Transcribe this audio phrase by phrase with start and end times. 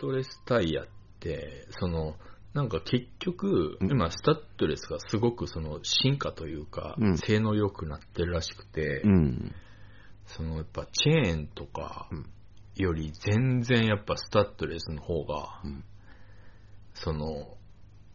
[0.00, 0.86] トレスタイヤっ
[1.20, 2.16] て、その、
[2.54, 9.54] なんか結局、うん今、スタッドレスがすごくその進化というか、うん性能良くなってるらしくて、うん。
[10.26, 12.30] そのやっぱチェーンとかうん
[12.76, 15.84] より全然やっぱスタッドレスの方が、うん
[16.94, 17.56] その、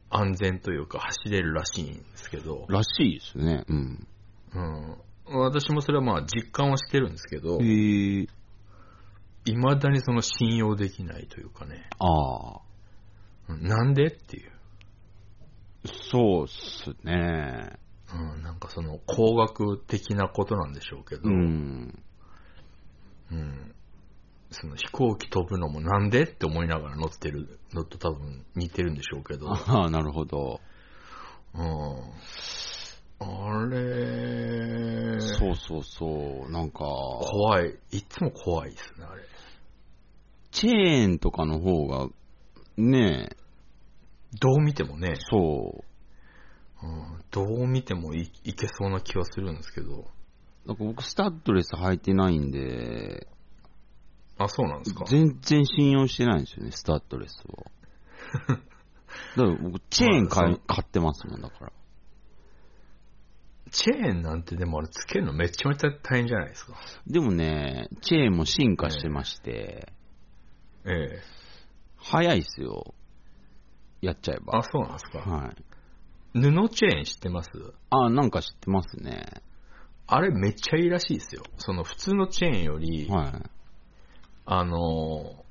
[0.09, 3.63] 安全というか走れるらしいんですけど、らしいですね。
[3.67, 4.07] うん。
[4.53, 7.59] うん、私もそれはまあ実感はしてるんですけど。
[9.53, 12.61] 未だにその信用できないというかね、ああ。
[13.49, 14.51] うんなんでっていう。
[16.11, 17.77] そうっすね。
[18.13, 22.03] うん、なんかその工学的なことなんでしょうけど、うん。
[23.31, 23.75] うん
[24.51, 30.61] その飛行機飛ぶのもなんでって思いながら乗ってるのと多分似てるんでしょうけど、ああ、なるほど。
[31.53, 31.63] うん、
[33.19, 36.51] あれ、そうそうそう。
[36.51, 39.23] なんか、怖い、いつも怖いですね、あれ。
[40.55, 42.07] チェーンとかの方が、
[42.77, 43.37] ねえ、
[44.39, 45.83] どう見てもね、そ
[46.81, 46.85] う。
[46.85, 50.05] うん、どう見てもいいけそうな気はするんですけど、
[50.65, 53.27] なんか僕、スタッドレス履いてないんで、
[54.37, 55.03] あ、そうなんですか。
[55.09, 57.65] 全然信用してないんですよね、スタッドレスを。
[58.47, 58.63] だか
[59.35, 61.73] ら僕、チェーン買いまあ買ってますもん、だから。
[63.71, 66.77] チェーンなんてでもあれつけるのめちゃめちゃ大変じゃないですか。
[67.07, 69.91] でもね、チェーンも進化してまして、
[70.85, 71.21] ええ。
[71.97, 72.93] 早いっすよ。
[74.01, 74.59] やっちゃえば。
[74.59, 75.19] あ、そうなんですか。
[75.19, 75.55] はい。
[76.33, 77.49] 布チェーン知ってます？
[77.89, 79.25] あ、なんか知ってますね。
[80.07, 81.43] あれめっちゃいいらしいですよ。
[81.57, 83.31] その普通のチェーンより、はい。
[84.45, 85.43] あの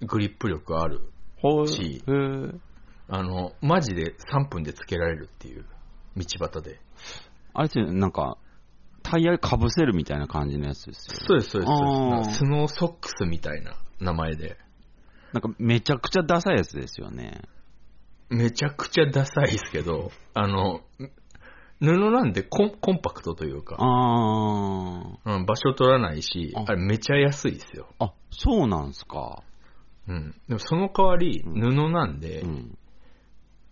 [0.00, 1.02] ー、グリップ力ある。
[1.36, 2.58] ほしへー
[3.08, 5.66] あの、マジで3分でつけられるっていう、
[6.16, 6.80] 道端で。
[7.52, 8.38] あれってなんか、
[9.02, 11.26] タイヤかぶせるみたいな感じのやつですよ、ね。
[11.26, 11.72] そうです、そうです。
[11.72, 14.56] あーなんかスノーソックスみたいな名前で。
[15.32, 17.42] なんかめちゃくちゃダサいやつですよね。
[18.30, 20.82] めちゃくちゃダサいですけど、あの、
[21.80, 27.88] 布なんでコンコンパクトというか、あうん、場所取らないし、ああれめちゃ安いですよ。
[27.98, 28.04] ー。
[28.06, 29.42] あ、そうなんすか。
[30.08, 30.34] うん。
[30.48, 32.78] でもその代わり、うん布なんで、うん。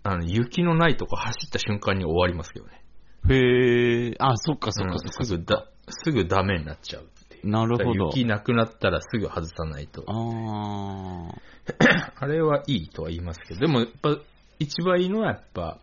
[0.03, 2.83] あの、雪のないとこ走った瞬間に終わりますけどね。
[3.29, 4.15] へえ。
[4.19, 5.25] あ、そっかそっかうんそっか。
[5.25, 7.09] すぐだ、すぐダメになっちゃう。
[7.45, 8.07] なるほど。
[8.09, 10.05] 雪なくなったらすぐ外さないと。
[10.07, 11.35] あ
[12.17, 14.19] あれはいいとは言いますけど、でもやっぱ、
[14.59, 15.79] 一番いいのはやっぱ、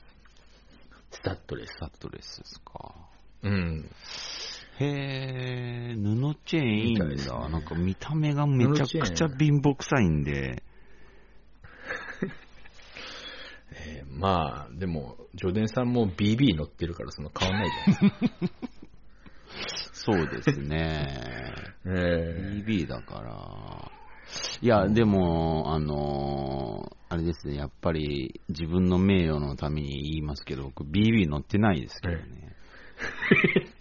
[1.12, 1.80] スタッドレー、スス。
[1.80, 2.94] タッドレスですか。
[3.44, 3.90] うん。
[4.80, 7.06] へえ、布チェーンいいんだ。
[7.06, 10.62] みたいですねなんか見た目がめちゃくちゃ貧乏臭いんで。
[13.78, 18.70] えーまあ、でも、ジョデンさんも BB 乗ってるからその変わんないじゃないですか。
[19.98, 21.74] そうですね。
[21.88, 23.92] え BB だから。
[24.62, 32.56] いや、でも、あのーあれですね、やっぱり自分の名誉のために言いますけど、僕 BB 乗ってないですけどね。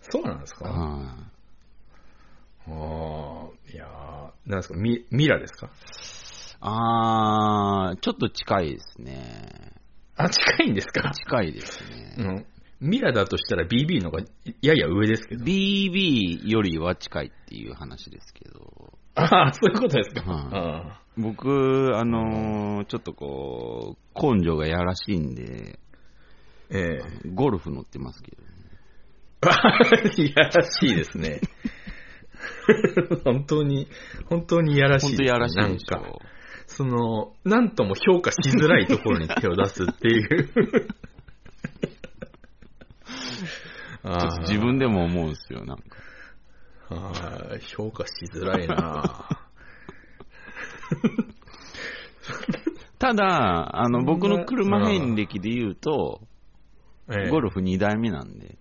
[0.00, 0.68] そうなんですか？
[0.70, 1.16] は
[2.68, 4.76] ああ、いやーなんですか？
[4.76, 5.66] ミミラですか？
[5.66, 5.70] い
[6.60, 9.72] あー、ちょっと近いですね。
[10.16, 11.10] あ、近いんですか？
[11.10, 11.84] 近いです
[12.18, 12.24] うね。
[12.24, 12.46] ん。
[12.80, 14.24] ミラだとしたら BB の方が
[14.60, 15.44] やや上ですけど。
[15.44, 20.30] BB よりは近いっていう話ですけど、ああ、そういうことですか。
[20.30, 26.98] はいあ僕、あのーちょっとこう、根性がやらしいんで、ーえ
[27.34, 28.48] ゴルフ乗ってますけどね。
[30.18, 31.40] えい やらしいですね。
[33.24, 33.88] 本当に、
[34.26, 36.02] 本当にいやらしいね、本当やらしいなんか。
[36.66, 40.50] その、なんとも評価しづらいところに手を出すっていう。
[44.06, 45.84] ちょっと自分でも思うんですよ、なんか。
[46.88, 49.28] あー評価しづらいな
[52.98, 56.20] ただ、あの、僕の車遍歴で言うと、
[57.08, 58.56] ええゴルフ2台目なんで、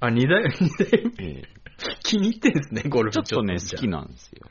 [0.00, 1.24] あ、二台、二台目？
[1.24, 1.48] ええ
[2.02, 4.48] 気に入ってんですね、ゴルフちょっとね、好きなんですよ。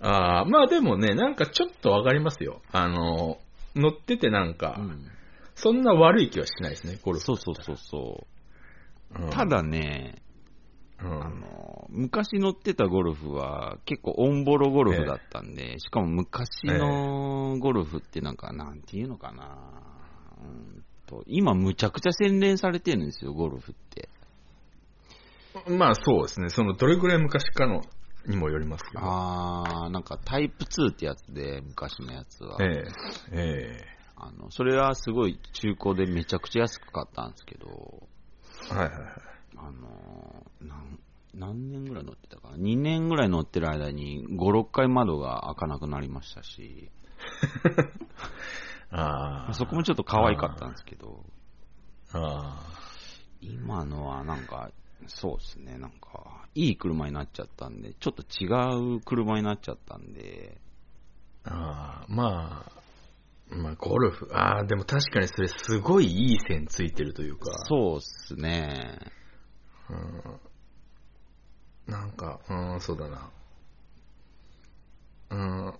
[0.00, 2.62] ああー、まあでもね、なんかちょっとわかりますよ。
[2.72, 3.38] あの、
[3.74, 5.10] 乗っててなんか、うん
[5.58, 7.24] そんな悪い気はしないですね、ゴルフ。
[7.24, 8.26] そうそうそうそ
[9.14, 9.22] う。
[9.22, 10.22] うんただね、
[11.00, 19.56] うんあの、昔乗ってたゴルフは結構オンボロゴルフだったんで、しかも昔のゴルフってなんか、なんていうのかな、
[20.42, 24.08] うんと今むちゃくちゃ洗練されてるんですよ、ゴルフって。
[25.70, 27.82] まあそうですね、そのどれぐらい昔かの
[28.26, 29.00] にもよりますけど。
[29.02, 32.58] あー、なんかタイプ2ってやつで、昔のやつは。
[32.60, 32.84] え
[33.32, 33.86] え、え
[34.16, 38.15] あの、それはすごい中古でめちゃくちゃ安く買ったんですけど、え。
[38.74, 39.02] はいはいはい。
[39.56, 40.98] あの、なん
[41.34, 46.90] 何年ぐらい乗ってたかな ?2 年ぐらい乗ってる間に5、6回窓が開かなくなりましたし、
[48.90, 49.52] ああ。
[49.52, 51.24] そこもちょっと可愛かったんですけど、
[52.12, 52.64] あ
[53.40, 54.70] 今のはなんか、
[55.06, 60.58] そうですね、なんか、いい車になっちゃったんで、ちょっと違う車になっちゃったんで、
[61.44, 62.04] あ。
[62.08, 62.75] まあ、
[63.48, 64.28] まあ、ゴルフ。
[64.32, 67.64] ああ、でも確かにそれすごいいい線ついてるというか。
[67.68, 68.98] そうっすね。
[69.88, 70.40] うん。
[71.92, 73.30] なんか、うん、そうだな。
[75.30, 75.74] うん。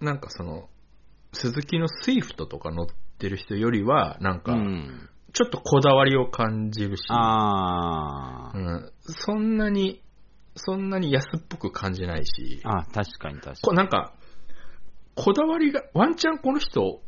[0.00, 0.68] なんかその、
[1.32, 2.86] スズキのスイフトとか乗っ
[3.18, 5.08] てる人よりは、なんうか、ん。
[5.32, 8.58] ちょっとこだわりを感じるし、あー。
[8.58, 10.00] うん、そんなに、
[10.54, 13.56] そんなに安っぽく感じないし、あ、確かに確かに。
[13.62, 14.14] こなんか、
[15.14, 17.00] こだわりが、ワンチャンこの人、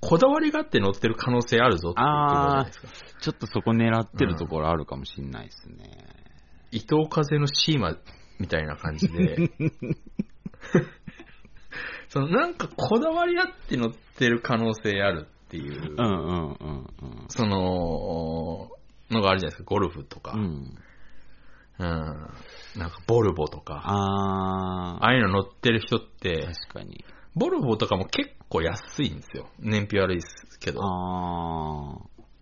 [0.00, 2.88] こだわりがあって乗ってる可能性あるぞっていう車じゃないですか。
[3.20, 6.06] ちょっとそこ狙ってるところあるかもしんないですね。
[6.72, 7.96] 伊藤風のシーマ
[8.40, 9.36] みたいな感じで、
[12.08, 17.24] そのなんかこだわりあって乗ってる可能性あるっていう、うんうんうんうん。
[17.28, 18.70] その、
[19.10, 20.76] のがあるじゃないですか、ゴルフとか、ううん、ん。
[22.76, 27.04] なんかボルボとか、あああいうの乗ってる人ってー。、確かに。
[27.34, 29.48] ボルボとかも結構安いんですよ。
[29.58, 31.96] 燃費悪いですけど、あ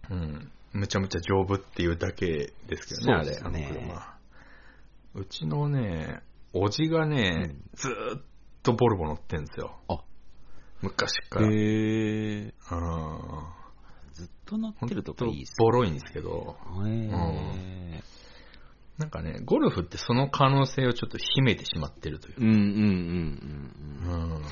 [0.08, 0.12] ー。
[0.12, 2.26] うん、むちゃむちゃ丈夫っていうだけ
[2.66, 4.18] ですけどね、あれ、あのそうですね車。
[5.14, 6.22] うちのね、
[6.52, 8.22] おじがね、うんずーっ
[8.62, 9.78] とボルボ乗ってんですよ。
[9.88, 10.00] あ
[10.82, 11.46] 昔から。
[11.46, 12.52] へー。
[12.72, 13.60] うん
[14.12, 15.54] ずっと乗ってるとほんかいいっすね。
[15.60, 18.02] ボロいんですけど、へー。
[19.00, 22.62] なんかね、ゴルフってその可能性をちょっと秘めてしまってるといううんうんうん
[24.04, 24.34] うんうん。
[24.34, 24.42] うん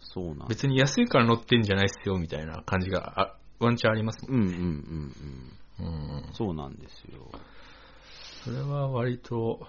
[0.00, 4.40] そうなん別に安いから乗ってんじゃないっすよみたいな感じがあワンチャンありますもん。
[4.42, 5.14] うんうんうん
[5.80, 5.86] うん。
[5.86, 7.30] うん、そうなんですよ。
[8.44, 9.66] それは割と、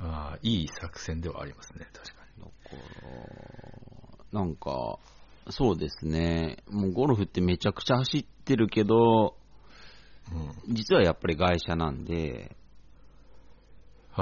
[0.00, 2.50] ああいい作戦ではありますね、確かだか
[4.32, 4.98] ら、なんか、
[5.50, 6.58] そうですね。
[6.68, 9.36] もうゴルフってめちゃくちゃ走ってるけど、
[10.66, 10.74] に。
[10.74, 12.57] 実はやっぱり外車なんで、うん。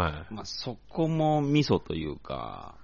[0.00, 0.34] はい。
[0.34, 2.76] まあ、そこもミソというか、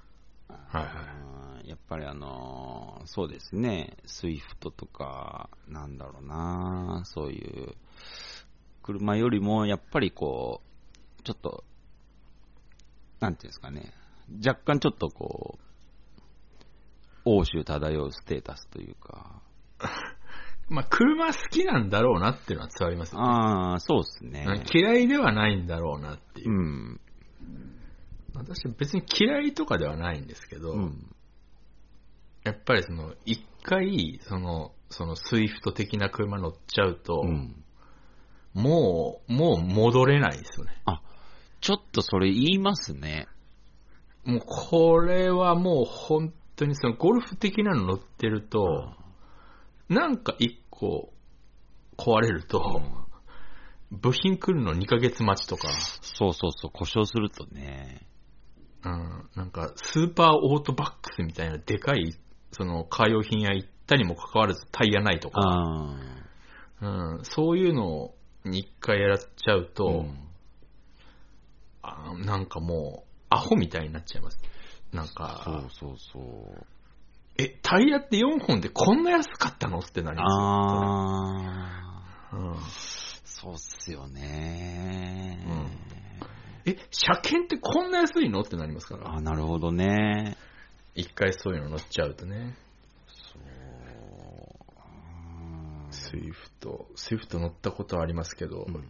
[0.49, 0.87] はいはい。
[1.27, 7.75] うんやっぱりあのーそうですね、スイフトとか、なんだろうな、そういう、
[8.83, 10.61] 車よりも、やっぱりこ
[11.21, 11.65] う、ちょっと、
[13.21, 13.93] なんていうんですかね、
[14.45, 15.63] 若干ちょっとこう、
[17.25, 19.43] 欧州漂うステータスというか、
[20.69, 23.27] まあ、車好きなんだろうなっていうのは伝わりますよね。
[23.27, 24.65] ああ、そうですね。
[24.73, 26.53] 嫌いではないんだろうなっていうう。
[26.53, 27.01] ん。
[28.35, 31.15] 私別に嫌いとかではないんですけど、うん。
[32.45, 37.63] やっぱりその、一回、その、そのスイフト的な車乗っちゃうと、うん。
[38.55, 40.73] もう、もう戻れないですよね。
[41.61, 43.29] ちょっとそれ言いますね。
[44.25, 48.93] もうこれはもう本当にそのゴルフ的なの乗ってると、
[49.89, 51.13] なんか一個
[51.97, 52.83] 壊れると、
[53.93, 55.69] 部品来るの2ヶ月待ちとか、
[56.01, 58.07] そうそうそう、故障するとね。
[58.85, 62.15] うん、なんかスーパーオートバックスみたいなでかい、
[62.51, 65.97] そのカー用品屋行ったにもかかわらずタイヤないとか、あ
[66.81, 68.13] うん、そういうの
[68.45, 69.77] に一回やらっちゃうあ。
[69.77, 70.29] と、うん
[71.83, 74.39] あなんかもう、アホみたいになっちゃいます。
[74.93, 76.67] なんそうか、そうそう。
[77.39, 79.81] え、タイヤって4本でこんな安かったの？
[79.81, 80.41] ってなりますよ
[81.51, 82.37] ああ。
[82.37, 82.57] うん
[83.43, 85.45] そうっすよね。
[86.65, 88.41] え、車検ってこんな安いの？
[88.43, 89.15] ってなりますから。
[89.15, 90.37] あなるほどね。
[90.95, 92.55] 一回そういうの乗っちゃうとね。
[93.09, 93.43] そう。
[95.91, 98.89] スイフト、スイフト乗ったことはありますけど、うん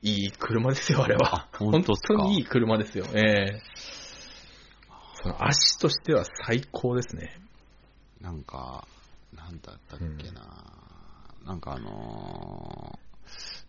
[0.00, 1.48] いい車ですよ、あれは。
[1.54, 2.14] 本当っすか？
[2.18, 3.04] 本当にいい車ですよ。
[3.14, 3.60] ええ
[5.20, 7.40] その足としては最高ですね。
[8.20, 8.86] なんか、
[9.34, 10.72] なんだったっけな。
[11.44, 13.08] なんかあのー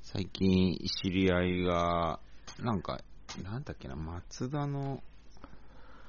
[0.03, 2.20] 最近知り合いが、
[2.60, 3.00] なんか、
[3.43, 5.03] なんだっけな、マツダの、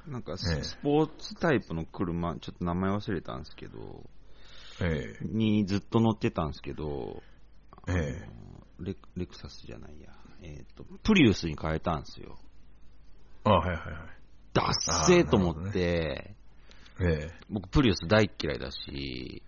[0.07, 0.63] なんかスええ。
[0.63, 4.05] スポーツタイプの車、ちょっと名前忘れたんですけど、
[4.81, 7.23] えにずっと乗ってたんですけど、
[7.87, 8.25] ええ。
[8.25, 10.09] あのレレクサスじゃないや、
[10.43, 12.39] えっ、と、プリウスに変えたんですよ。
[13.45, 13.87] あ、はいはいはい。
[14.55, 16.35] ダッセーと思って、
[17.01, 17.29] え。
[17.49, 19.43] 僕プリウス大っ嫌いだし、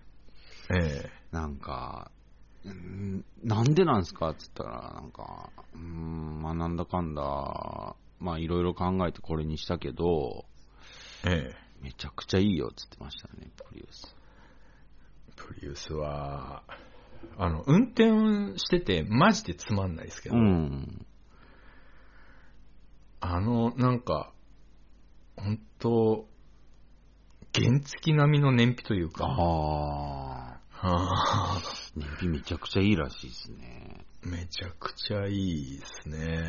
[0.69, 1.09] ええ。
[1.31, 2.11] なんか、
[2.69, 4.29] んなんでなんすか？
[4.29, 10.45] って言ったら、なんか、うーん、まあなんだかんだ、まあいろいろ考えてこれにしたけど、
[11.25, 14.15] ええめちゃくちゃいいよって言ってましたね、プリウス。
[15.35, 16.63] プリウスは、
[17.37, 21.05] あの、運転しててマジでつまんないですけど、うん。
[23.19, 24.31] あの、なんか、
[25.35, 26.25] 本当
[27.53, 31.61] 原付並みの燃費というか、あはあ
[31.95, 34.05] 燃費めちゃくちゃいいらしいですね。
[34.23, 36.43] めちゃくちゃいいですね。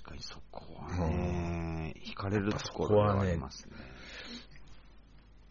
[0.00, 3.74] 確かにそこはね、惹かれるところがありますね。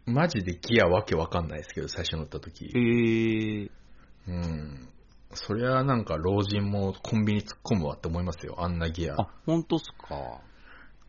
[0.06, 2.66] マジでギアわけわかんないですけど、最初乗った時。
[2.66, 3.72] へえ。
[4.28, 4.88] うん。
[5.34, 9.16] そりゃなんか老人もコンビニ突っ込むわって思いますよ、あんなギア。
[9.20, 10.40] あ、本当っすか？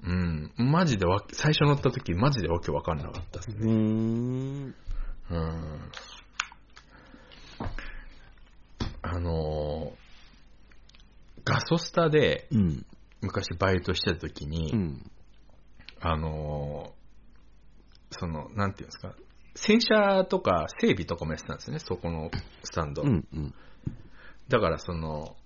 [0.02, 0.52] うん。
[0.56, 3.72] マジでわけ、最初乗った時マジでわけわかんなかったですうね。
[3.72, 3.76] ー
[4.68, 4.74] ん。
[5.30, 5.90] うん。
[9.08, 10.06] あのー
[11.44, 12.86] ガソスタでうん。
[13.22, 15.10] 昔バイトしてた時に、うん。
[16.00, 16.96] あのー
[18.18, 19.14] その、なんていうんですか、
[19.54, 22.30] 洗車とか整備とかもやってたんですよね、そこの
[22.62, 23.02] スタンド。
[23.02, 23.26] うん。
[23.32, 23.54] うん。
[24.48, 25.36] だからその、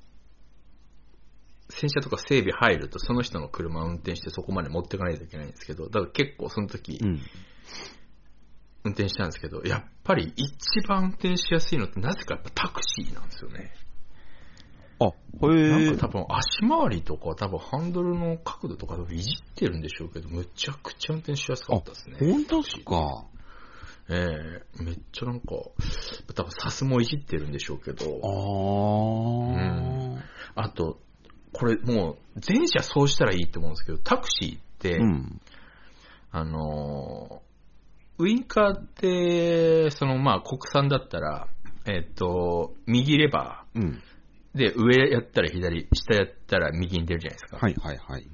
[1.71, 7.21] 洗車とか整備入るとその人の車を運転してそこまで持っていかないといけないんですけど、だから結構その時うん。
[8.85, 13.73] 運転したんですけど、やっぱり一番運転しやすいのってなぜかやっぱタクシーなんですよね。
[14.99, 15.11] あ、へ
[15.43, 16.09] えなんか。
[16.09, 22.17] 多分足回りとか多分ハンドルの角度とか多分いじってるんでしょうけど、むちゃくちゃ運転しやすかったですね。
[22.21, 23.25] 本当っすか？
[24.13, 25.47] ええめっちゃなんか、
[26.35, 30.21] 多分サスもいじってるんでしょうけあど、ー。
[30.57, 30.99] あと、
[31.53, 35.41] これもう全車そうしたらいいと思うんですけど、タクシーって、うん。
[36.33, 37.50] あのー
[38.21, 41.49] ウインカーって、そのまあ国産だったら、
[41.87, 43.83] えっ、と、右レバうん。
[43.83, 47.57] ーで上やったら左、下やったら右に出るじゃないですか。
[47.59, 48.27] はいはいはい。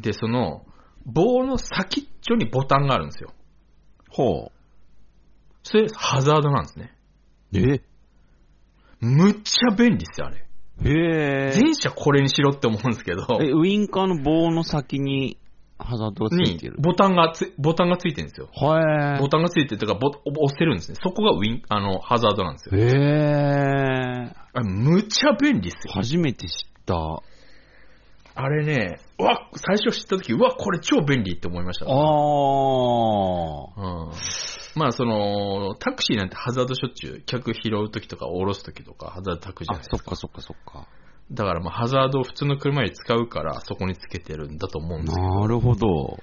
[0.00, 0.66] で、その
[1.06, 3.32] 棒の先っちょにボタンがあるんですよ。
[4.10, 4.50] ほ
[5.62, 6.92] それハザードなんですね。
[7.52, 7.58] う。
[7.74, 7.80] え？
[9.00, 10.38] むっちゃ便利っすよ、あれ。
[10.38, 11.52] へえ。
[11.52, 15.38] 全車これにしろって思うんですけど、え、ウインカーの棒の先に
[15.78, 16.76] ハザードがついにてる。
[16.78, 18.48] ボタンがつ、ボタンがついてるんですよ。
[18.54, 20.96] はボタンがついてるとか、ボ押せるんですね。
[21.02, 22.80] そこがウィン、あの、ハザードなんですよ。
[22.80, 24.32] へえ。
[24.52, 25.92] あれむちゃ便利っすよ。
[25.92, 26.54] 初めて知っ
[26.86, 27.22] た。
[28.38, 31.86] あれね、うわ、最初知った時、うわ、これ超便利って思いました。
[31.86, 31.92] ああ。
[33.76, 34.12] うん。
[34.78, 40.14] まあ、その、タクシーなんてハザードしょっちゅう、客拾う時とか降ろす時とか、ハザードタクじゃなあい、ですか。
[40.16, 40.86] そっかそっかそっか。
[41.32, 45.40] だからまあ、ハザードを普通の車より使うから、そこにつけてるんだと思うんですけど。
[45.40, 46.18] なるほど。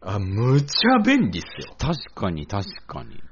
[0.00, 1.74] あ、むちゃ便利っすよ。
[1.78, 3.22] 確かに確かに。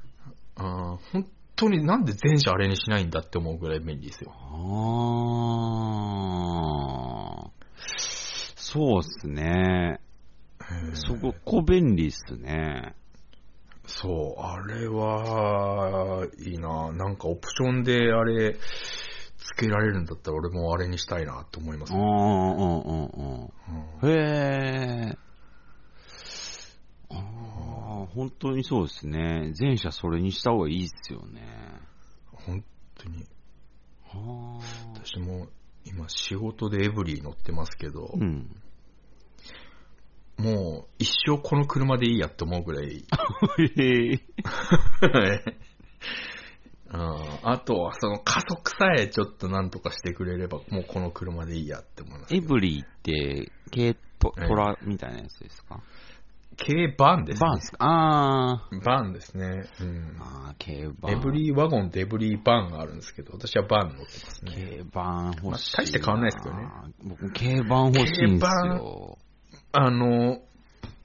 [0.56, 4.32] あ本当になんで全車あれにしないんだって思うぐらい便利ですよ。
[4.32, 4.36] あ
[7.44, 7.50] あ。
[8.56, 10.00] そうっすね。
[10.94, 12.94] そこ、こ便利っすね。
[13.86, 16.92] そう、あれは、いいな。
[16.92, 18.56] なんかオプションであれ、
[19.46, 22.04] つけられるんだったら俺もあれにしたいなと思いますうんね。
[22.04, 23.52] うんうんうん。
[24.02, 25.18] うんへえ。
[27.10, 29.52] ああ、本当にそうですね。
[29.58, 31.42] 前者それにした方がいいっすよね。
[32.32, 32.64] 本
[32.96, 33.24] 当に。
[34.04, 34.64] はあ。
[34.94, 35.46] 私も
[35.84, 38.50] 今仕事でエブリィ乗ってますけど、うん。
[40.38, 43.04] もう一生この車でいいやって思うぐらい。
[43.78, 44.20] へえ。
[46.96, 52.34] うんあとはその加速さえちょっとなんとかしてくれれば、もうこの車でいいやって思います。
[52.34, 55.80] エブリーって、軽トトラみたいなやつですか？
[56.58, 57.46] 軽バンですね。
[57.46, 57.76] バンですか？
[57.80, 59.64] あバンですね。
[59.80, 60.22] うんー。
[60.22, 61.12] あー、軽バン。
[61.12, 64.52] エブリーワゴンとエブリーバンがあるんですけど、私はバン乗ってますね。
[64.54, 65.50] 軽バン欲しいな。
[65.50, 66.66] まあ大して変わんないですけどね。
[67.04, 69.18] 僕、軽バン欲しいんです軽よ。
[69.72, 70.40] あの、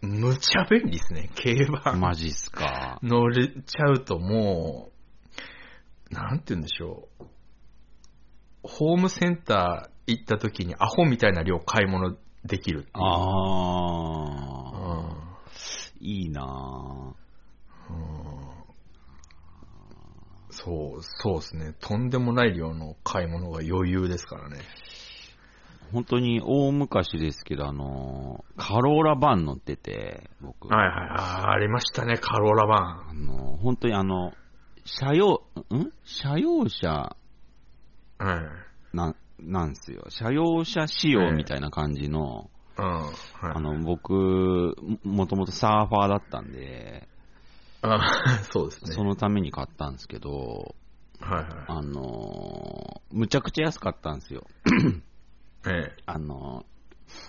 [0.01, 1.99] むちゃ便利ですね、軽バン。
[1.99, 2.99] マジっすか。
[3.03, 4.90] 乗れちゃうともう、
[6.11, 7.25] なんて言うんでしょう。
[8.63, 12.15] ホームセンター行った時にアホみたいな量買い物
[12.45, 12.91] できるっていう。
[12.93, 13.07] あ
[14.73, 15.21] うんー。
[15.99, 17.15] いいな
[20.51, 21.73] そう、そうですね。
[21.79, 24.59] とんでもない量の買い物が余裕ですからね。
[25.91, 30.67] 本当に大昔ですけど、あの、カローラバン乗ってて、僕。
[30.67, 31.09] はいはい。
[31.17, 34.33] あーありましたね、カローラバあの、本当にあの、
[34.85, 35.91] 車用、ん？
[36.03, 37.15] 車用車
[38.19, 38.25] ン。
[38.25, 38.41] は
[38.93, 38.97] い。
[38.97, 40.05] な、なんですよ。
[40.09, 42.85] 車用車仕様みたいな感じの、うん。
[42.85, 43.11] はい、
[43.41, 44.13] あの、僕、
[45.03, 47.07] ももともとサーファーだったんで、
[47.81, 47.99] あ
[48.51, 48.91] そうですね。
[48.93, 50.75] そのために買ったんですけど、
[51.19, 51.45] はいはい。
[51.67, 54.45] あの、むちゃくちゃ安かったんですよ。
[55.67, 55.95] ええ。
[56.05, 56.65] あの、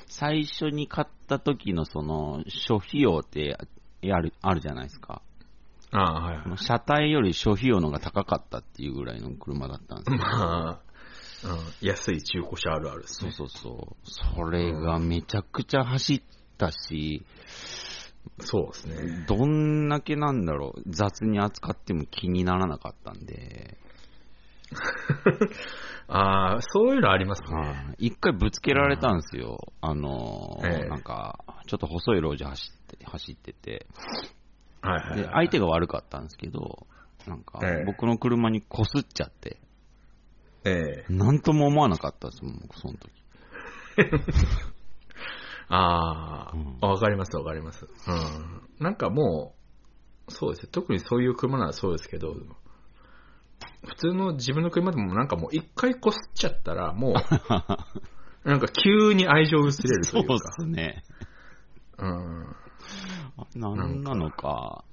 [0.07, 3.59] 最初に買った時のその、諸費用って
[4.01, 5.23] やる、あるじゃないですか。
[5.93, 6.59] ああ、はいはい。
[6.59, 10.17] 車体より諸費用のが高かったっていうぐらいの車だったんですよ。
[10.19, 10.81] まあ、
[11.45, 13.35] うん、安い中古車あるあるですそうね。
[13.35, 14.37] そうそう。
[14.37, 16.23] それがめちゃくちゃ走っ
[16.57, 17.25] たし、
[18.41, 19.25] そうですね。
[19.27, 23.77] どんだけなんだろう、雑に扱っても気にならなかったんで、
[26.09, 27.49] ああ、そういうのありますね。
[27.55, 27.67] は
[27.99, 29.73] い一回ぶつけられたんですよ。
[29.81, 33.87] あのーええなんか、ちょっと細い路地走って、走ってて、
[34.83, 36.87] はいはい、で、相手が悪かったんですけど、
[37.27, 39.59] なんかええ、僕の車にこすっちゃって、
[40.65, 43.11] ええなんとも思わなかったですもん、僕その時。
[45.69, 47.87] あうんあ、わ、かりますわかります。
[47.87, 48.63] うん。
[48.79, 49.55] なんかも
[50.29, 50.69] う、そうですね。
[50.71, 52.35] 特にそういう車ならそうですけど、
[53.85, 57.13] 普通の自分の車でもなんかもう一回こすっちゃったら、もう、
[58.49, 60.53] なんか急に愛情薄れるといううか。
[60.59, 61.05] すね。
[61.99, 62.57] うん。
[63.37, 64.85] あなんなのか。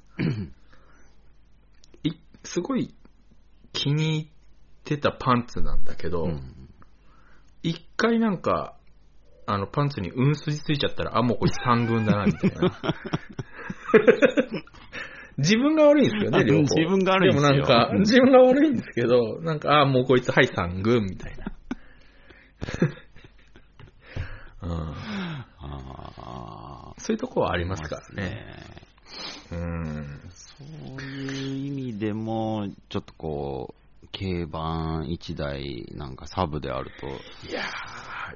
[2.04, 2.12] い
[2.44, 2.94] すごい
[3.74, 4.28] 気に入っ
[4.84, 6.56] てたパンツなんだけど、うん
[7.62, 8.78] 一回なんか、
[9.46, 12.58] あの、パンツにうん筋ついちゃったら、あ、もうこいつ三軍だな、みたいな。
[15.38, 16.62] 自分が悪いんですよね、両方。
[16.62, 21.46] 自分が悪いんですよでもなんか、自分が悪いんですけど、なんか、あ、もうこいつ、はい、三軍、みたいな。
[24.62, 24.72] うん、
[25.60, 28.02] あそういうとこはありーますか？
[28.16, 28.46] らね。。
[29.52, 30.20] うん。
[30.32, 30.64] そ
[30.98, 33.74] ういう意味でも、ちょっとこ
[34.04, 37.08] う、軽バン1台なんかサブであると、
[37.48, 37.64] いや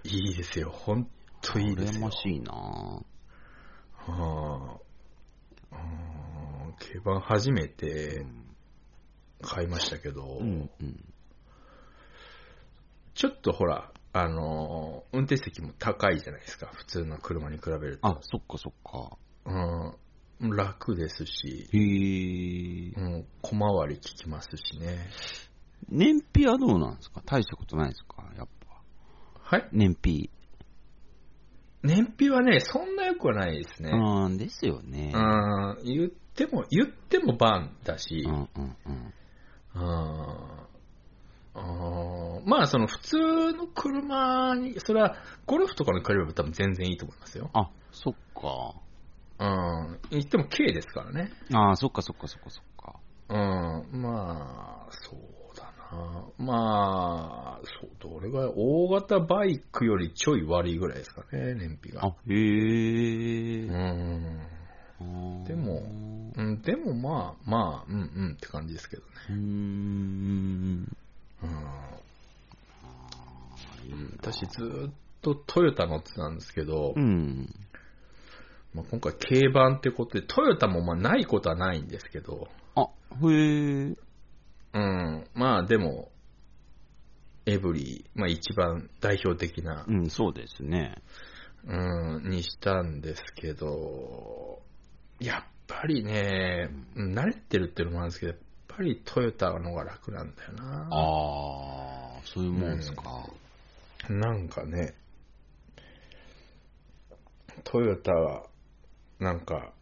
[0.05, 0.69] ー、いいですよ。
[0.71, 1.07] ほん
[1.41, 2.11] といいですよ羨ま。
[2.11, 3.03] しいなは
[5.71, 8.25] あ、うん軽バン初めて
[9.41, 11.13] 買いましたけど、うんうん。
[13.13, 18.07] ちょっとほら、あのー運転席も高いじゃないですか、普通の車に比べると。
[18.07, 19.17] あ、そっかそっか。
[20.41, 22.93] うん、楽ですし、へえ。
[22.95, 25.09] うん、小回り効きますしね。
[25.89, 27.21] 燃費はどうなんですか？
[27.25, 28.23] 大したことないですか？
[28.37, 28.47] やっ
[29.41, 29.57] ぱ。
[29.57, 29.69] はい？
[29.71, 30.29] 燃費。
[31.81, 33.91] 燃費はね、そんな良くはないですね。
[33.91, 35.11] うん、ですよね。
[35.13, 38.75] うん、言っても、言ってもバンだし、うんうん
[39.75, 40.67] うん。
[41.55, 43.17] あーまあ、その普通
[43.53, 47.49] の車に、それはゴルフとかに比べれば多分全然いいと思いますよ。
[47.53, 48.75] あ、そっか。
[49.39, 49.99] うん。
[50.09, 51.31] 言っても軽ですからね。
[51.53, 52.99] あそっかそっかそっかそっか。
[53.29, 53.33] う
[53.97, 54.01] ん。
[54.01, 56.23] まあ、そうだな。
[56.37, 62.05] まあ、そう、どれぐらい、大型バイクよりちょい悪いぐらいですかね、燃費が。
[62.05, 63.67] あ、へえ。
[63.67, 63.73] う
[65.03, 65.43] ん。
[65.45, 65.81] でも
[66.35, 69.09] うん、でもまあ、まあ、うんうんって感じですけどね。
[69.29, 70.97] うーん。
[73.89, 74.17] うん。
[74.17, 77.49] 私ずーっとトヨタ乗ってたんですけど、うん。
[78.73, 83.33] まあ、今回軽バンってことで、トヨタもまあないことはないんですけど、あ、へ
[83.91, 83.95] え。
[84.75, 86.11] うん、まあでも、
[87.45, 90.95] エブリィ、まあ一番代表的な、うん、そうですね。
[91.65, 94.61] うん、にしたんですけど、
[95.19, 98.33] やっぱりね、うん慣れてるっていうのもあるんですけど、
[98.75, 100.87] ぱりトヨタの方が楽なんだよな。
[100.89, 103.03] ああ、そういうもんですか。
[104.09, 104.95] なんかね、
[107.63, 108.47] トヨタは、
[109.19, 109.73] なんか、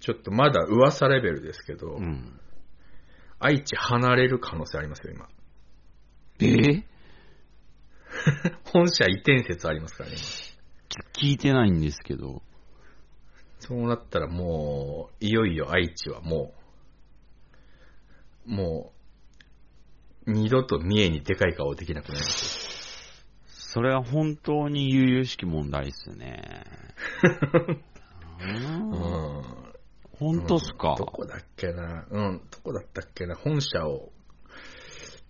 [0.00, 2.38] ちょっとまだ噂レベルですけど、うん。
[3.38, 5.28] 愛知離れる可能性ありますよ、今。
[6.40, 6.84] え？
[8.72, 10.16] 本社移転説ありますからね、
[11.14, 12.42] 聞いてないんですけど。
[13.60, 16.59] そうなったらもう、いよいよ愛知はもう、
[18.50, 18.92] も
[20.26, 26.64] う、二度と三重にでかい顔できなくなりますそれは本当に悠々しき問題っすね。
[27.22, 27.30] よ。
[28.40, 28.94] うんう
[29.40, 29.44] ん。
[30.18, 30.90] 本当っすか？
[30.90, 34.10] うんどこだっけなうん、どこだったっけな本社を、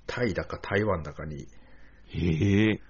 [0.06, 1.46] タイだか台湾だかに
[2.08, 2.80] へえ。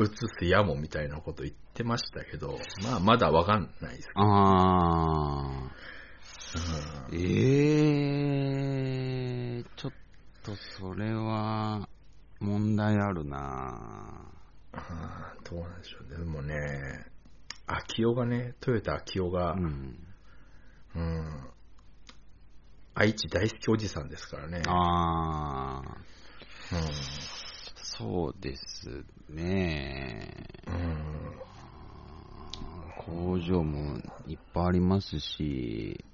[0.00, 0.06] 移
[0.40, 4.30] すやもみたいなこと言ってましたけど、まあまだわかんないですけあど。
[7.12, 7.12] ー。
[7.12, 7.96] ええ
[9.76, 9.92] ちょっ
[10.42, 11.88] とそれは
[12.40, 14.30] 問題あるな
[14.72, 16.18] うんあーどうなんでしょうね。
[16.18, 17.06] でもね、
[17.66, 19.98] 秋代がね、トヨタ秋代が、うん。
[20.94, 21.50] うん、
[22.94, 24.62] 愛知大好きおじさんですからね。
[24.66, 26.76] あー。
[26.76, 26.82] うん
[27.98, 30.46] そうですね。
[30.66, 31.08] うん
[32.96, 36.04] 工場もいっぱいありますし、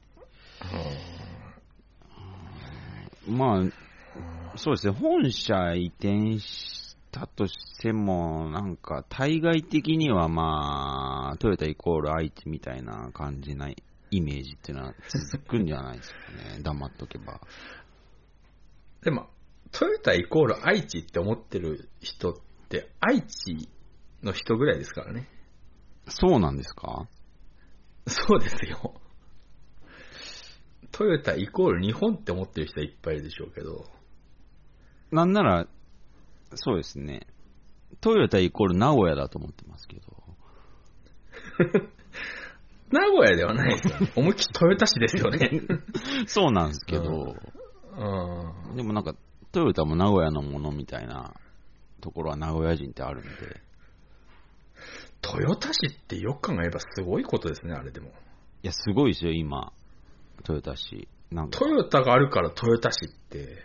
[3.27, 14.95] まあ、そうですね、本社移転したとしても、なんか、対外的にはまあ、トヨタイコール愛知みたいな感じなイメージっていうのは
[15.33, 16.17] 続くんじゃないですか
[16.57, 17.41] ね、黙っとけば。
[19.03, 19.29] でも、
[19.73, 22.35] トヨタイコール愛知って思ってる人っ
[22.65, 23.69] って愛知
[24.23, 25.29] の人ぐらいですからね。
[26.09, 27.07] そうなんですか？
[28.07, 29.01] そうですよ。
[30.97, 33.85] トヨタイコール日本って思ってる人はいっぱいいるでしょうけど。
[35.11, 35.67] なんなら、
[36.55, 37.27] そうですね。
[38.01, 40.03] トヨタイコール名古屋だと思ってますけど。
[42.93, 44.13] 名古屋ではないですよね。
[44.15, 45.51] 思いっきりトヨタ市ですよね。
[46.29, 47.35] そうなんですけど、
[47.97, 48.77] うん。
[48.77, 49.17] でもなんか、
[49.51, 51.35] トヨタも名古屋のものみたいな
[52.03, 53.31] ところは名古屋人ってあるんで。
[55.23, 58.11] トヨタ市ってよく考えればすごいことですね、あれでも。
[58.11, 58.13] い
[58.63, 59.73] や、すごいですよ、今。
[60.43, 61.09] トヨタ市。
[61.31, 63.59] なんかト、ヨタがあるからトヨタ市って、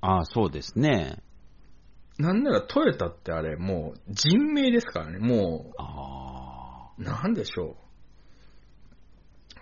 [0.00, 1.18] ああ、そうですね。
[2.18, 7.76] なんならトヨタってあれもう人名ですからね、もあう、なんでしょう。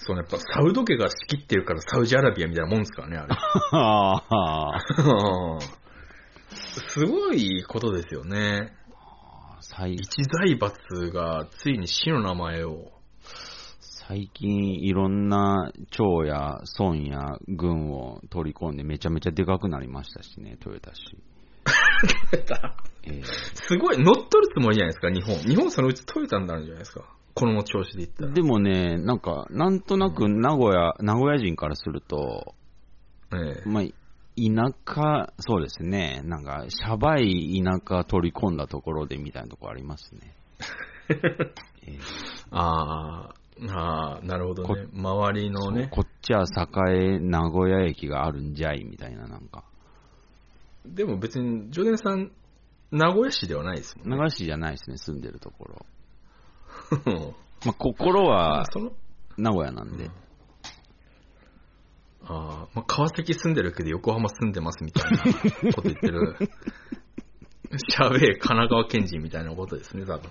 [0.01, 3.35] そのやっぱサウド家が仕切ってるからサウジアラビアみたいなもんですからね、あれ。
[3.73, 4.23] あ。
[4.29, 5.61] ああ。
[6.51, 8.73] すごいことですよね。
[9.61, 12.93] 最一財閥がついに市の名前を。
[14.09, 20.93] 最近いろんな町や村や郡を取り込んでめちゃめちゃでかくなりましたしね、トヨタ
[23.67, 25.37] すごい乗っ取るつもりじゃないですか、日本。
[25.41, 27.05] 日本そのうちトヨタになるんじゃないですか。
[27.35, 28.31] この調子でいったら。
[28.31, 32.55] ーでもね、なんか、なんとなく名古屋、名古屋人からすると、
[33.35, 33.93] ええまあ、田
[34.87, 40.35] 舎、そうですね、なんか、シャバい田舎取り込んだところでみたいなところありますね。
[41.87, 42.01] えー
[42.51, 44.87] あーあー、なるほどこね。
[44.93, 45.89] 周りのね。
[45.91, 46.45] こっちは
[46.91, 49.65] 栄名古屋駅があるんじゃいみたいな、なんか。
[50.87, 52.31] でも別に、ジョデンさん、
[52.91, 54.11] 名古屋市ではないですもんね。
[54.11, 55.87] 名古屋市じゃないですね、住んでるところ。
[57.07, 58.65] う んまあ、心は
[59.37, 60.11] 名古屋なんで。
[62.25, 65.19] ああ、まあ、川崎住んでるけど横浜住んでますみたいな
[65.75, 66.37] こと言ってる。
[67.77, 70.31] しゃべえ神奈川県人みたいなことですね、多分。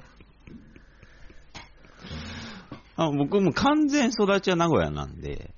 [2.97, 5.53] あ僕も完全育ちは名古屋なんで、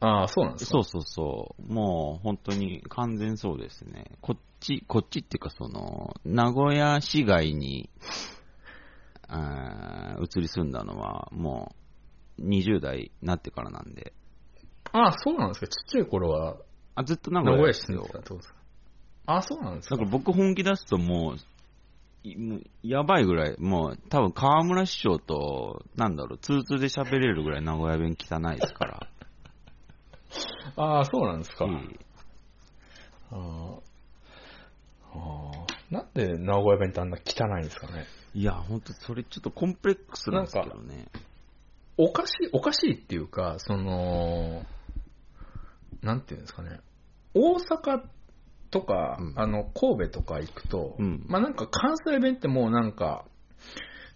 [0.00, 0.70] ああ、そうなんですか？
[0.70, 4.06] そうそうそう、もう本当に完全そうですね。
[4.22, 7.90] こっち、こっちっていうかその、名古屋市街に、
[9.28, 11.74] あー移り住んだのはも
[12.38, 14.12] う20代になってからなんで、
[14.92, 15.68] ああ、そうなんですか？
[15.68, 16.56] ちっちゃい頃は
[16.94, 18.08] あずっと名名古屋市住んで。
[18.08, 18.20] すか？
[19.26, 19.96] ああ、そうなんですか？
[19.96, 21.36] だから僕本気出すともう
[22.82, 29.06] やばいぐらい、もう多分河村師匠と、なんだろう、通通で喋れるぐらい名古屋弁汚いですから。
[30.76, 31.64] ああ、そうなんですか。
[31.64, 31.98] うん
[33.32, 33.78] あ
[35.12, 41.06] あああなんで名古屋弁ってあんな汚いんですかねいや、ほんと、それちょっとコンプレックスなんですけどね。
[41.96, 44.64] おかしい、おかしいっていうか、その、
[46.00, 46.80] なんていうんですかね。
[47.34, 48.02] 大阪
[48.70, 53.24] とか、うんあの、神戸とか行くと、うんまあなんか関西弁ってもうなんか、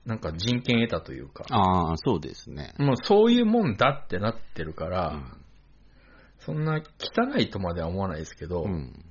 [0.06, 2.74] なんか人権得たというか、ああ、そうですね。
[2.78, 5.40] もうそういうもんだってなってるかうら、ん。
[6.40, 9.04] そんな汚いとまでは思わないですけど、うん。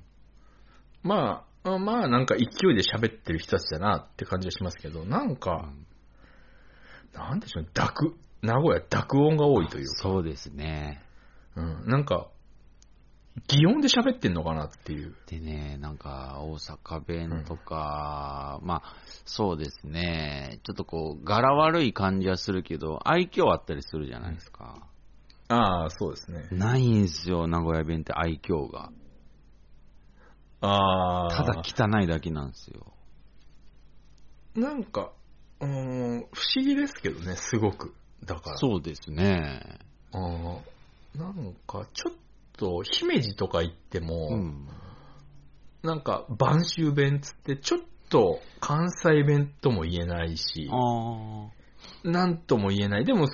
[1.01, 5.71] まあ、あまあなんか勢いで喋ってる人たちだなって感じはしますけど、なんか、
[7.13, 11.01] なんでしょうね、濁、名古屋濁音が多いというか、そうですね。
[11.55, 12.27] うん、なんか、
[13.47, 15.15] 擬音で喋ってんのかなっていう。
[15.27, 20.59] でね、なんか、大阪弁とか、まあ、そうですね。
[20.63, 24.87] ちょっとこう、柄悪い感じはするけど、愛嬌あったりするじゃないですか。
[25.47, 26.47] ああ、そうですね。
[26.51, 28.91] ないんですよ、名古屋弁って愛嬌が。
[30.61, 32.93] ああ、ただ汚いだけなんですよ。
[34.55, 35.11] なんか、
[35.59, 37.93] うーん、不思議ですけどね、すごく。
[38.23, 38.57] だから。
[38.57, 39.79] そうですね。
[40.11, 42.13] あーなんか、ちょっ
[42.57, 44.67] と、姫路とか行っても、うん。
[45.83, 50.69] なんか、播州弁つって、ちょっと関西弁とも言えないし。
[52.03, 53.05] なんとも言えない。
[53.05, 53.27] でも、汚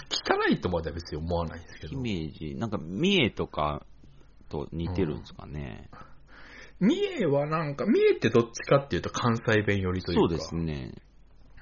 [0.49, 2.01] いとまでは別に思わないんですけど。
[2.01, 3.85] 姫路、なんか三重とか
[4.49, 5.89] と似てるんですかね。
[6.79, 10.21] 三重はなんか、三重ってどっちかっていうと関西弁寄りというか。
[10.21, 10.93] そうですね。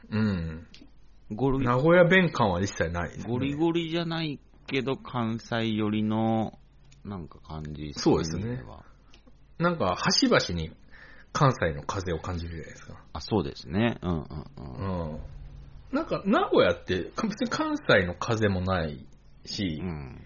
[0.09, 0.67] うん。
[1.31, 3.25] ゴリ名古屋弁感は一切ないです、ね。
[3.27, 6.57] ゴリゴリじゃないけど、関西寄りの、
[7.07, 8.63] なんか感じ、そうですね
[9.57, 10.75] なんか、端々に
[11.31, 13.03] 関西の風を感じるじゃないですか。
[13.13, 13.97] あ、そうですね。
[14.03, 15.11] うんうんうん。
[15.11, 15.19] うん。
[15.91, 19.07] なんか、名古屋って、別に関西の風もない
[19.45, 20.21] し、うん。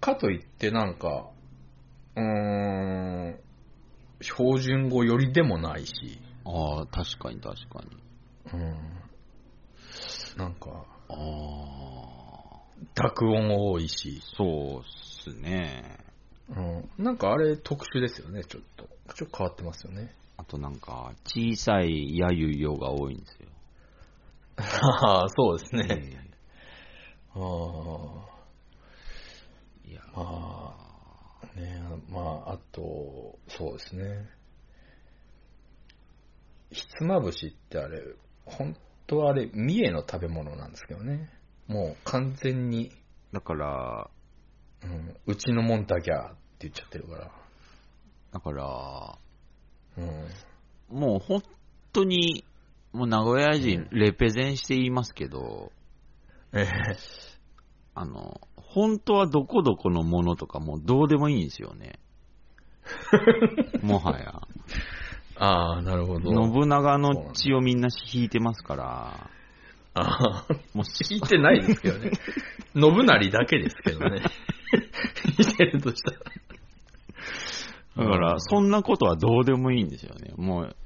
[0.00, 1.30] かといってなんか、
[2.16, 3.40] うーん、
[4.22, 8.60] 標準語寄りでもないし、ああ、確かに確かに。
[8.60, 8.76] うん。
[10.36, 10.70] なんか、
[11.08, 11.14] ああ、
[12.94, 14.82] 濁音多いし、そうっ
[15.30, 15.98] すね。
[16.48, 17.04] うん。
[17.04, 18.88] なんかあれ特殊ですよね、ちょっと。
[19.14, 20.14] ちょっと変わってますよね。
[20.36, 23.48] ああとなんか、小さいやゆよが多いんですよ。
[24.56, 25.86] ああ、そうですね。
[25.90, 26.18] え
[27.34, 28.34] ああ。
[29.86, 30.76] えいや、ま
[31.42, 34.28] あ、ねまあ、あと、そうですね。
[36.70, 38.00] ひつまぶしってあれ、
[38.44, 41.30] 本当はあれ、三重の食べ物なんですけどね。
[41.66, 42.92] もう完全に、
[43.32, 44.10] だから、
[44.82, 47.30] うん、うちのもんだぎゃーって言っちゃってるから。
[48.32, 49.18] だから、
[49.96, 50.00] う
[50.94, 50.98] ん。
[50.98, 51.42] もう本
[51.92, 52.44] 当に、
[52.92, 55.72] もう名古屋人、うんレペゼンして言いますけど、
[56.52, 56.96] ええ
[57.94, 61.98] あの、本当はどこどこのものとかもうどうでもいいんですよね。
[63.82, 64.42] もはや。
[65.36, 66.30] ああ、なるほど。
[66.30, 69.30] 信長の血をみんな引いてますから、
[69.94, 72.10] ああ、もう聞いてないですけどね。
[72.74, 74.22] 信成だけですけどね。
[75.38, 76.18] 見てるとしたら。
[77.96, 80.32] だから、そんなことはどうでもいいんですよね。
[80.36, 80.76] もう、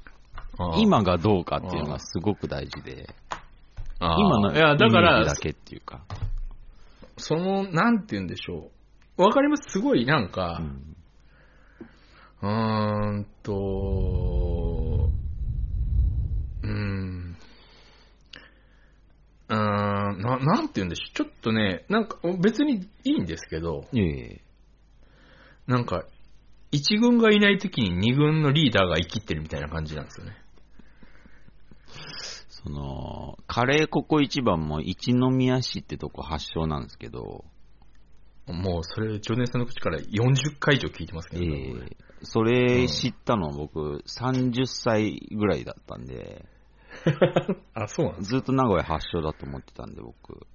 [0.59, 3.09] ああ今がどうかっていうのがすごく大事で、
[3.99, 6.01] ああ今のいや、だからイメージだ、けっていうか。
[7.17, 8.69] その、なんて言うんでしょ
[9.17, 9.21] う。
[9.23, 9.71] わかります？
[9.71, 10.95] すごいなんかう、ん
[12.41, 15.09] うーんと、
[16.63, 17.18] うーん。
[19.49, 21.15] うーん、な、なんて言うんでしょう。
[21.15, 24.41] ちょっとね、なんか別にいいんですけど、ええ。
[25.67, 26.05] なんか、
[26.71, 30.37] 一軍がいない時に二軍のリーダーが生きってるみたいな感じなんですよね。
[32.49, 37.45] その、カレーココ一番も一宮市ってとこ発祥なんですけど、
[38.47, 41.45] もうそれ、ジョネさんの口から40回以上聞いてますけえど、
[41.85, 46.45] えそれ知ったの僕30歳ぐらいだったんで、
[47.73, 50.45] あ、そうなんですずっと名古屋発祥だと思ってたんで僕。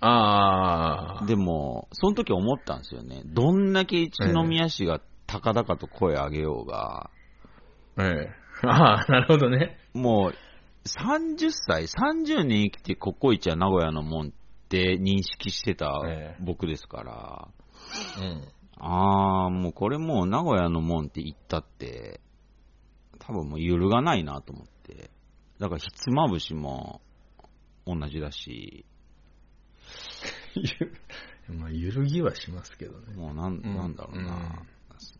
[0.00, 1.26] ああ。
[1.26, 3.22] でも、その時思ったんですよね。
[3.24, 7.10] どんだけ一宮市が高々と声上げようが、
[7.98, 8.30] ええ。
[8.66, 9.78] ああ、なるほどね。
[9.94, 10.34] もう、
[10.86, 14.30] 30歳、30年生きてココイチは名古屋のもんっ
[14.68, 17.48] て認識してたええ僕ですから、
[18.20, 18.48] うん。
[18.78, 22.20] あー、もうこれもう名古屋のもんって言ったって、
[23.18, 25.10] 多分もう揺るがないなと思って。
[25.58, 27.00] だからひつまぶしも
[27.86, 28.84] 同じだし、
[30.54, 30.64] ゆ
[31.54, 33.14] まあ、揺るぎはしますけどね。
[33.14, 34.66] もうなん、うんなんだろうな、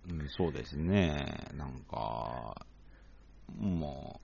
[0.09, 2.67] うんそうですね、なんか、
[3.57, 4.21] も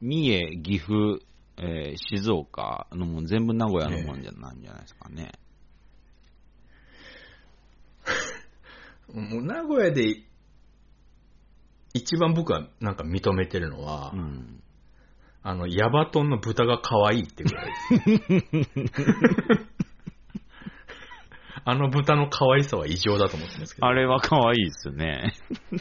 [0.00, 1.20] う、三重、岐阜、
[1.58, 5.32] えー静岡のもん全部名古屋のもんじゃないんじゃないですかね。
[9.12, 10.22] もう名古屋で
[11.94, 14.62] 一番僕はなんか認めてるのは、うん。
[15.48, 17.72] あの、ヤバトンの豚が可愛いってぐらい。
[21.64, 23.86] あの豚の可愛さは異常だと思ってるんですけど。
[23.86, 25.32] あれは可愛いですね。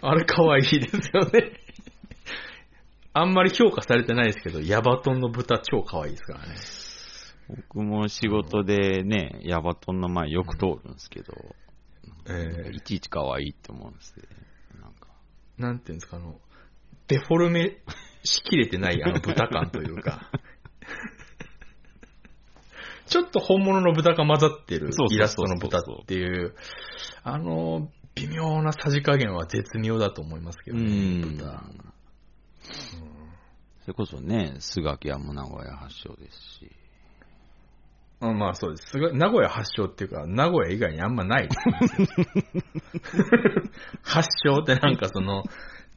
[0.01, 1.51] あれ可愛いですよね。
[3.12, 6.56] あんまり評価されてないですけど、ヤバトンの豚超可愛いですからね。
[7.49, 11.34] 僕も仕事でね、ヤバトンの前よく通るんですけど、
[12.30, 14.23] えいちいち可愛いって思うんですね。
[14.80, 15.10] なんか。
[15.60, 16.39] ー、なんていうんですか、あの、
[17.10, 17.82] デフォルメ
[18.28, 20.30] しきれてないあの豚感というか、
[23.08, 26.56] ちょっと本物の豚が混ざってるイラストの豚っていう、
[27.24, 31.38] あの、微妙なさじ加減は絶妙だと思いますけどうね、ん。
[31.38, 31.63] 豚。
[33.82, 36.72] それこそね、スガキ屋も名古屋発祥ですし。
[38.20, 38.98] うんまあそうです。
[39.13, 41.48] 名古屋発祥っていうか、名古屋以外にあんまない
[44.02, 45.44] 発祥ってなんかその、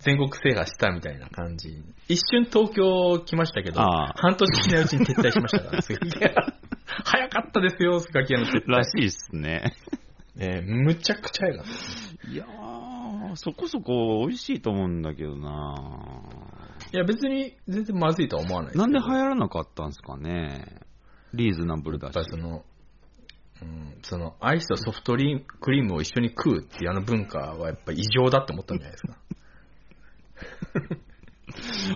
[0.00, 1.82] 全国制覇したみたいな感じ。
[2.08, 5.82] 一瞬東京来ましたけど、半年しないうちに撤退しましたから、
[7.04, 8.70] 早かったですよ、スガキ屋の撤退。
[8.70, 9.72] らしいっすね。
[10.38, 11.64] えーむちゃくちゃ早かっ
[12.24, 12.30] た。
[12.30, 16.22] いやー、そこそこ美味しいと思うんだけどな
[16.92, 20.64] いや、別に全然まずいとは思わないなんで流行らなかったんですかね
[21.34, 22.42] リーズナブルだしやっぱり。
[22.42, 22.64] その、
[23.62, 25.18] うん、その、アイスとソフトク
[25.72, 29.18] リームを一緒に食うっていうあの文化はやっぱ異常だって思ったんじゃないですか。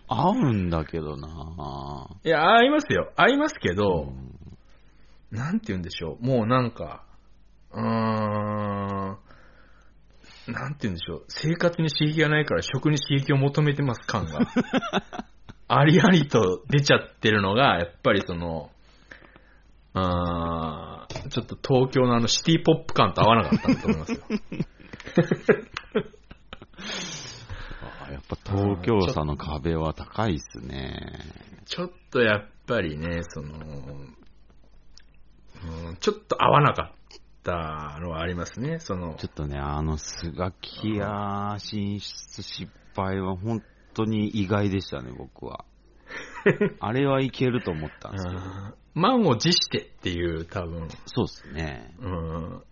[0.09, 3.12] 合うんだけどないや、合いますよ。
[3.16, 4.35] 合いますけど、うん
[5.35, 6.24] なんて言うんでしょう。
[6.24, 7.04] もうなんか、
[7.72, 7.83] うーん、
[10.52, 11.24] なんて言うんでしょう。
[11.28, 14.46] 生活に刺激がないから食に刺激を求めてます感が。
[15.66, 18.70] ありありと出ちゃってるのが、やっぱりその、
[19.92, 24.18] あーちょっと東京のあのシティポップ感と合わなかったんだと思いますよ。
[28.56, 31.20] 東京さの壁は高いっすね。
[31.66, 33.58] ちょっとやっぱりね、その、
[35.88, 38.78] うん、ちょっと合わなかったのはありますね。
[38.80, 43.62] その、ちょっとね、あの、スガキ屋進出失敗は本
[43.94, 45.64] 当に意外でしたね、僕は。
[46.80, 48.36] あれはいけると思ったんですけど。
[48.36, 51.94] うん満を持してっていう多分、そうですね。
[51.98, 52.62] うん、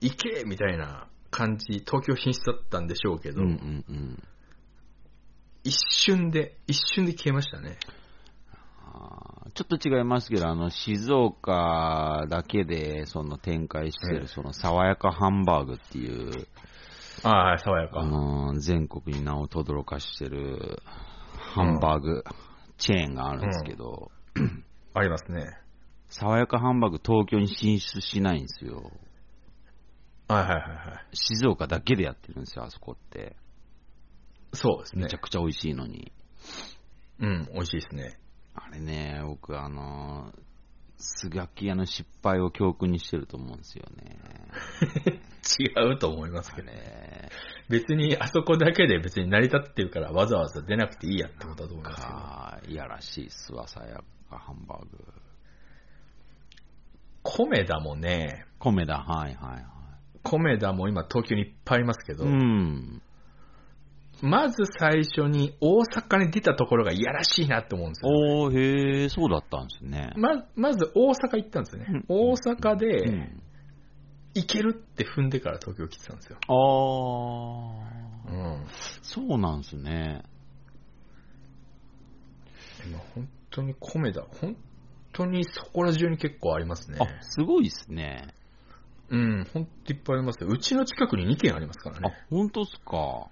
[0.00, 4.22] 行けみたいな感じ、東京進出だったんでしょうけど、うんうんうん。
[5.64, 7.78] 一瞬で、一瞬で消えましたね。
[9.54, 16.46] ちょっと違いますけど、あの、静岡だけで、その展開してええる、その、爽やかハンバーグっていう、
[17.22, 18.04] ああ、爽やあか。
[18.04, 20.82] のー、全国に名を轟かしてる、
[21.36, 22.24] ハンバーグ
[22.78, 24.10] チェーンがあるんですけど、
[24.92, 25.56] ありますね。
[26.08, 28.90] 爽やかハンバーグ東京に進出しないんですよ。
[30.26, 31.16] はいはいはいはい。
[31.16, 33.36] 静岡だけでやってるんですよ、あそこって。
[34.54, 35.18] そうですねめちゃ。
[35.18, 36.12] くちゃ美味しいのに。
[37.20, 38.18] うん、美味しいですね。
[38.54, 40.40] あれね、僕、あのー、
[40.96, 44.18] スガキ屋の失敗を教訓にしてると思うんですよね。
[45.60, 46.68] 違うと思いますあけど。
[46.68, 47.30] れ、
[47.68, 52.08] 別にあそこだけで別に成り立ってるからわざわざ出なくていいやってことだと思いますけど。
[52.08, 53.96] か、いやらしいっすわ、さや
[54.30, 55.04] かハンバーグ。
[57.22, 59.66] 米田もね、米だ、はいはいはい。
[60.22, 63.02] 米田も今東京にいっぱいありますけど、うん。
[64.24, 68.10] まず最初に大阪に出たところがいやらしいなって思うんですよ。
[68.10, 70.14] おー、へー、そうだったんですね。
[70.16, 71.86] ままず大阪行ったんですよね。
[71.90, 73.42] うん大阪うでん、
[74.32, 76.38] 行けるって踏んでから東京来てたんですよ。
[76.48, 78.66] あー、うん。
[79.02, 80.22] そうなんですね。
[82.86, 84.56] 今本当に米田、本
[85.12, 86.96] 当にそこら中に結構ありますね。
[86.98, 88.34] あ、すごいっすね。
[89.10, 90.48] うん、本当いっぱいありますよ。
[90.48, 93.28] うちの近くに2軒ありますからあね。、本当っすか。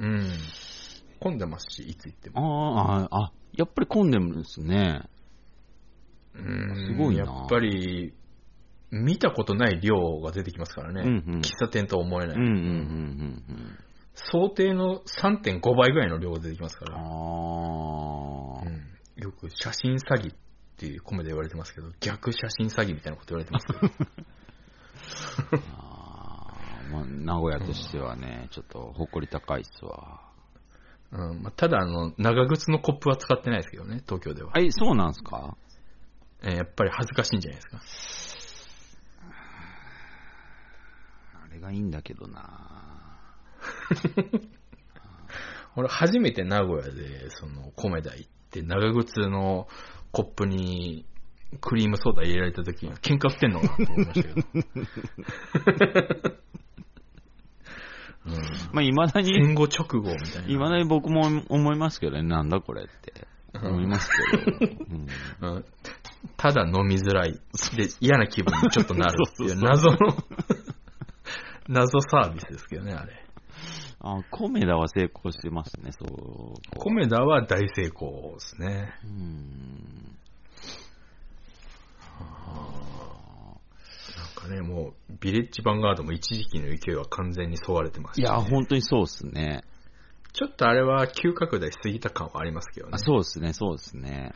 [0.00, 0.30] うん。
[1.20, 2.76] 混んでますし、いつ行ってあも。
[2.76, 5.02] ーあ、あ、やっぱり混んでるんですね。
[6.34, 8.14] うんすごいなやっぱり、
[8.90, 11.02] 見たことない量が出てきますからね。
[11.02, 12.36] うんうん喫茶店とは思えない。
[12.36, 13.78] うんうんうんうんうん。
[14.14, 16.96] 想定の3.5倍ぐらいの量が出てきますかあら。
[16.98, 20.36] ーうんよく写真詐欺っ
[20.78, 23.72] ていう米で言われてますけど、逆写真詐欺みたいなこと言われてますけ
[25.56, 25.60] ど。
[26.90, 30.20] まあ、名古屋としてはね、ちょっと誇り高いっすわ。
[31.12, 34.52] うんまあ、ただあの、長靴のコップは使ってないですけどね、東京では。
[34.58, 35.56] え、そうなんすか？
[36.42, 37.80] えーやっぱり恥ずかしいんじゃないですか。
[41.44, 43.20] あれがいいんだけどな
[45.76, 49.68] 俺初めて名古屋で、その、米田行って、長靴の
[50.12, 51.06] コップに
[51.60, 54.42] クリームソーダ入れられた時には喧嘩売ってんのかなと思いましたけ
[56.30, 56.39] ど。
[58.70, 60.48] うんまあ、未だに、戦後直後みたいな。
[60.48, 63.26] 未だに僕も思いますけどね、なんだこれって。
[63.52, 64.74] 思いますけど。
[64.90, 65.06] うん
[65.56, 65.64] うん
[66.36, 67.32] ただ飲みづらい。
[67.32, 69.96] で、嫌な気分にちょっとなるっていう 謎の、
[71.68, 73.24] 謎サービスですけどね、あれ。
[74.00, 76.60] あ、コメダは成功してますね、そう。
[76.78, 78.92] 米田は大成功ですね。
[79.04, 80.16] うん。
[82.20, 82.89] なん
[84.40, 89.64] かね、もう、ビレッジヴァンガードも一時期の勢いは完全にそがれてます、いや、本当にそうっすね。
[90.32, 92.92] ちょっとあれは急拡大しすぎた感はありますけどね。
[92.94, 94.32] あそうですね、そうですね。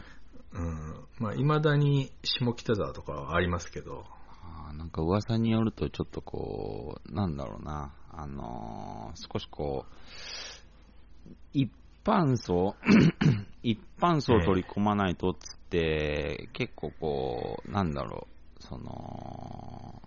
[0.53, 1.05] うん。
[1.19, 4.05] まあ、未だに下北沢とかはありますけど、
[4.43, 11.71] あーなんか噂によると、ちょっとこう、なんだろうな、あのー少しこう、一
[12.05, 12.75] 般層、
[13.63, 18.34] 一般層を取り込まないとっつって、結構こう、なんだろう、
[18.69, 20.03] その、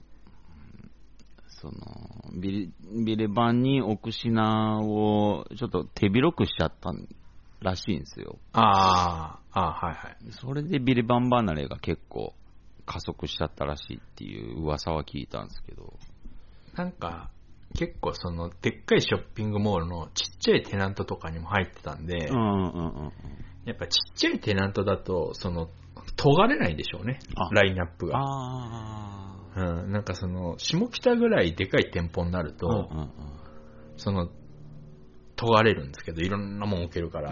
[1.62, 2.70] そのビレ
[3.04, 6.92] ビレ版に置く品をちょっと手広くしちゃった
[7.62, 8.38] らしいんですよ。
[8.54, 10.18] ああ、ああ、はいはい。
[10.32, 12.34] それでビレバン離れが結構
[12.86, 15.94] 加速しちゃったらしいっていう噂は聞いたんですけど。
[16.76, 17.30] なんか、
[17.76, 23.12] 結構その、でっかいショッピングモールのちっちゃいテナントとかにも入ってたんで、うんうんうんうん。
[23.66, 25.70] やっぱちっちゃいテナントだと、その、
[26.18, 27.20] 尖れないんでしょうね、
[27.52, 28.20] ラインナップが。
[29.56, 32.54] うん、なんかその、下北ぐらいでかい店舗になる。
[32.54, 32.90] と、
[33.96, 34.30] その、
[35.36, 37.32] 尖れるんですけど、いろんなもん置けるから、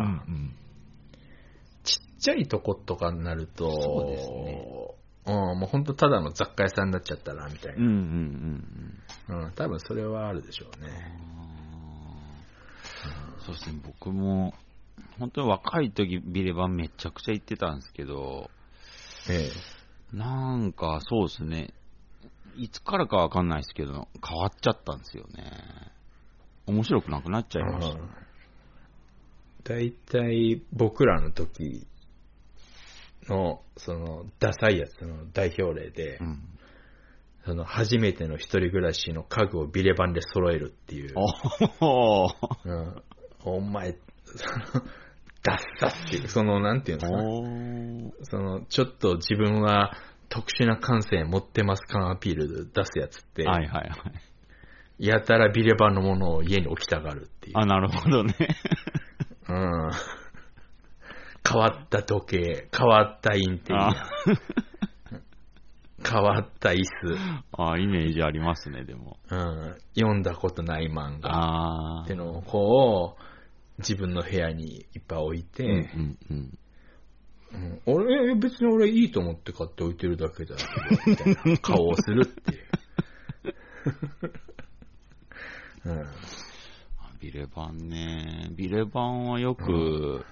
[1.84, 4.96] ちっちゃいとことかになると、そうですね
[5.28, 7.84] うん、もう本当ただの雑貨屋さんになっちゃったな、みたいうん。
[7.84, 7.96] うんうん
[9.30, 9.46] うんな。
[9.48, 10.88] うん、多分それはあるでしょうね。
[13.38, 13.42] うん。
[13.42, 14.54] そうですね、僕も、
[15.18, 18.52] 本当に若い時ビレバンめちゃくちゃ行ってたんですけど、
[19.30, 19.50] え
[20.14, 21.74] なんかそうですね、
[22.58, 25.52] いつからかわかんないですけど、変わっちゃったんですよね。
[26.68, 27.62] 面白くなくなっちえ。
[27.62, 28.00] ゃいました。
[29.74, 31.88] だいたい僕らの時
[33.28, 36.40] の、その、ダサいやつの代表例で、うん。
[37.46, 41.14] その、初めての一人暮らしの家具をビレバンで揃えるっていう。
[41.82, 42.32] おー
[42.66, 43.04] うん、
[43.44, 43.96] お前、
[45.46, 49.96] ダッサっていう、その、なんていうんですか、その、ちょっと自分は
[50.30, 53.90] 特殊な感性持ってます感アピール出すやつって、はいはいは
[54.98, 55.08] い。
[55.08, 57.58] やたらビレバンのものを家に置きたがるっていう。
[57.58, 58.34] あ、なるほどね。
[59.48, 59.92] うん。
[61.48, 63.96] 変わった時計、変わったインテリアあ、
[66.04, 66.84] 変わった椅
[67.52, 69.18] あイメージありますね、でも。
[69.30, 69.76] 子、うん。
[69.96, 72.16] 読んだことない漫画ああって。
[72.16, 73.35] のをこう、
[73.80, 76.38] 自分の部屋にいっぱい置いて、うんうんうん。
[76.38, 80.62] うん俺、え別に俺いいと思って買って置いてるだけだよ、
[81.08, 82.66] みたいな顔をするっていう。
[85.86, 86.06] うん、あ
[87.20, 88.50] ビレバンね。
[88.52, 90.26] ビレバンはよく、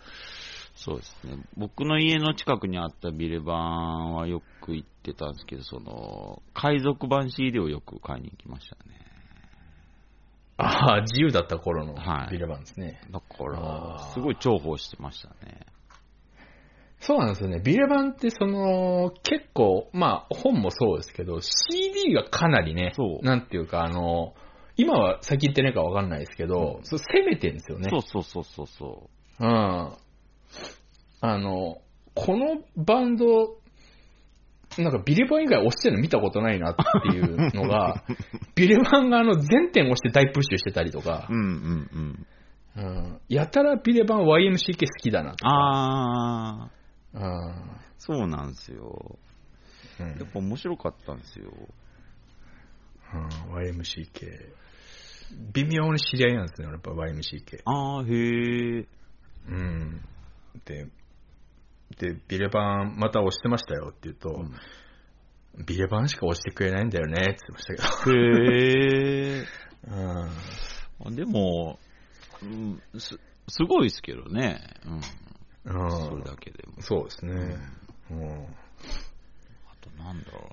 [0.76, 1.38] そうですね。
[1.56, 9.03] 僕の家の近くにあったビレバンはよく行ってたんですけど、その、海賊版 CD をよく買いに行きましたね。
[10.58, 13.02] ああ、自由だった頃のはいビレバンですね。
[13.12, 15.66] だかあら、ーすごい重宝してましたね。
[17.00, 17.60] そうなんですよね。
[17.60, 24.36] ビレバンってその、結構、まあ本もそうですけど、CD がかなりね、そうなんていうかあの、
[24.78, 27.90] 今は先言ってないかわかんないですけど、そう攻めてるんですよね。
[27.90, 29.48] そうそうそうそうそうん。
[31.22, 31.82] あの、
[32.16, 33.58] このバンド、
[34.78, 38.04] なんかビレバン以外押してるの見たことないなっていうのが、
[38.56, 41.34] ビレバンがあの全点押して大プッシュしてたりとかう。
[41.34, 42.28] う、んうんうん。
[42.76, 45.50] うん、やたらビレバン YMCK 好きだなとか。
[45.50, 46.72] ああ、
[47.14, 49.18] うんそうなんですよ。
[50.00, 51.52] うんやっぱ面白かったんですよ。
[53.14, 54.64] うん、YMCK。
[55.54, 57.62] 微妙に知り合いなんですね、やっぱ YMCK。
[57.66, 58.86] ああ、へえ。
[59.48, 60.02] うん。
[60.66, 60.88] で、
[61.98, 64.54] で、ビレバンまた押してましたよって言うと、うん
[65.66, 68.18] ビレバンしか押してくれないんだよねって言ってましたけど。
[68.18, 69.46] へえ。
[69.88, 70.30] うん
[71.06, 71.78] あでも、
[72.42, 74.62] うん、す、すごいですけどね。
[74.86, 75.84] うん。
[75.84, 76.82] うんそれだけでも。
[76.82, 77.34] そうですね。
[78.10, 78.46] うん
[79.68, 80.50] あとなんだろ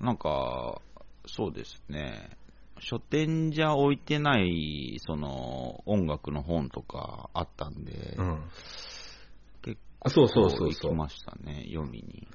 [0.00, 0.06] うな。
[0.06, 0.82] なんか、
[1.26, 2.36] そうですね。
[2.80, 8.42] 書店じゃ置いてない、その、音楽の本とかあったんで、うん
[10.08, 12.28] そうそうそう行そうきましたね、読みに。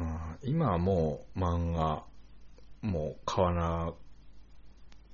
[0.00, 2.04] うん今はもう漫画、
[2.82, 3.92] もう買わな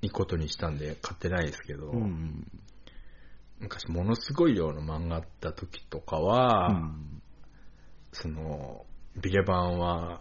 [0.03, 2.47] いことにしたんで買ってないですけど、うん。
[3.61, 7.23] 昔ものすごい量の漫画あった時とかは、うん
[8.13, 8.87] その、
[9.21, 10.21] ビレバンは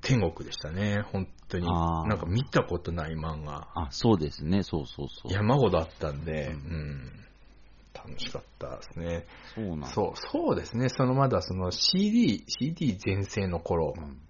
[0.00, 1.66] 天国でしたね、本当に。
[1.66, 5.32] なんか見たことない漫画、あ、そうですね、そうそうそう。
[5.32, 7.12] 山ほどあったんで、ううんん、
[8.06, 9.26] 楽しかったですね。
[9.54, 14.20] そうなんだそう、そうですね、そのまだその CD、CD 全盛の頃うん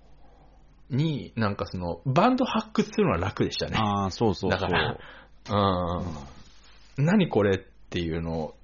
[0.91, 3.77] に、なんかその、バンド発掘するのは楽でしたね。
[3.77, 4.59] ああ、そうそうそう。
[4.59, 4.99] だから
[5.49, 7.05] うん。
[7.05, 8.55] 何これっていうの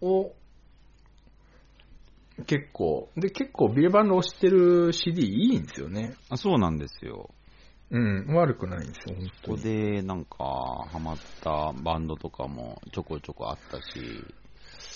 [0.00, 0.32] を、
[2.46, 6.14] 結構、で、結構ビレバンド押してる CD いいんですよね。
[6.30, 7.30] あそうなんですよ。
[7.90, 9.62] うん、悪くないんですよ、本ここ当に。
[9.62, 10.36] でなんか
[10.92, 14.24] ハマったバンドとかもちょこちょこあったし、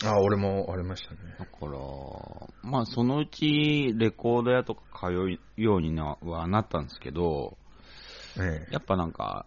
[0.04, 1.18] あ、俺もありましたね。
[1.38, 1.78] だから、
[2.62, 7.56] まあそのうちレコード屋とか通うようになはなったんですけど、
[8.38, 8.72] ええ。
[8.72, 9.46] やっぱなんか、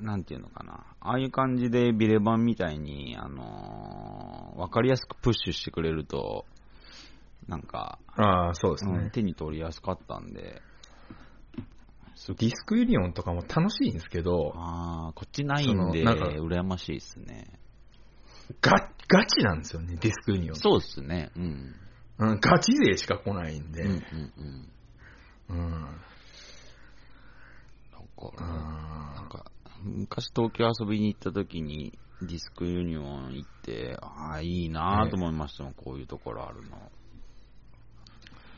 [0.00, 6.44] なんていうのかな、ああいう感じでビレバンみたいに、あのーわかりやすくプッシュしてくれると、
[7.46, 8.98] なんか、ああ、そうですね。
[8.98, 10.60] うん手に取りやすかったんで、
[12.18, 17.46] すディスクユニオンとかも楽しいんですけど、ああ、こっちないんで、そのなんか羨ましいですね。
[18.60, 18.72] ガ
[19.08, 20.56] ガチなんですよね、ディスクユニオン。
[20.56, 21.30] そうですね。
[21.36, 21.74] うん。
[22.18, 23.82] うん、ガチ勢しか来ないんで。
[23.82, 24.02] うんうん
[25.48, 25.58] うん。
[25.60, 25.70] うん。
[25.80, 25.86] だ
[27.98, 28.04] か
[28.36, 29.52] ら、あなんか、
[29.82, 36.90] 昔東京遊びに行った時に、ディスクユニオン行って、ああ、いいなと思いましたもん、こういうところあるの。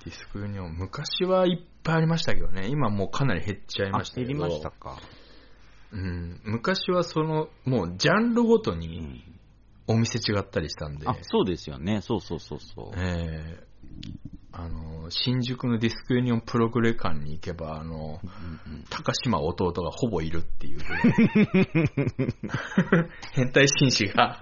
[0.04, 4.26] ディスクユニオン、昔はいっぱいありましたけどね、今もうかなり減っちゃいましたけど。
[4.28, 4.98] 減りましたか。
[5.92, 9.22] うん、昔はその、もうジャンルごとにうん。
[9.86, 12.00] お店違ったりしたんで、あ、そうですよね。
[12.00, 12.96] そうそうそうそう。
[12.96, 13.70] ええ
[14.52, 18.28] あの、新宿のディスクユニオンプログレ館に行けば、あの、うん
[18.72, 20.80] うん高嶋弟がほぼいるっていう
[23.32, 24.40] 変態紳士が、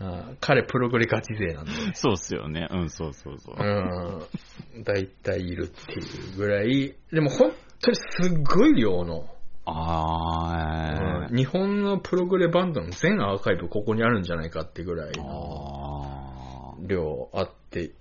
[0.00, 2.68] あ彼プログレガチ勢なんで、 そうっすよね。
[2.70, 3.56] うん、そうそうそう。
[3.58, 9.26] うん、大体いるっていうぐらい、でも本当にすっごい量の、
[9.64, 11.36] あー、うん。
[11.36, 17.92] 日本のプログレバンドの全アーカイブここにあるんじゃないかってぐらいの量あって、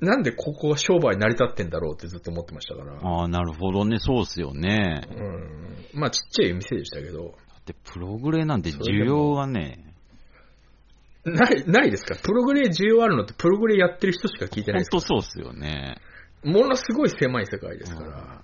[0.00, 2.94] なんでここが商売成り立ってんだろうってずっと思ってましたから。
[2.94, 3.98] あー、なるほどね。
[3.98, 5.02] そうっすよね。
[5.94, 9.89] うん、まあちっちゃい店でしたけど、だってプログレなんて需要がね、
[11.24, 12.16] ない、ないですか？
[12.16, 14.96] プログレ需要あるのってプログレやってる人しか聞いてない本ですか？
[14.96, 15.96] 当そうっすよね。
[16.42, 18.42] ものすごい狭い世界ですから。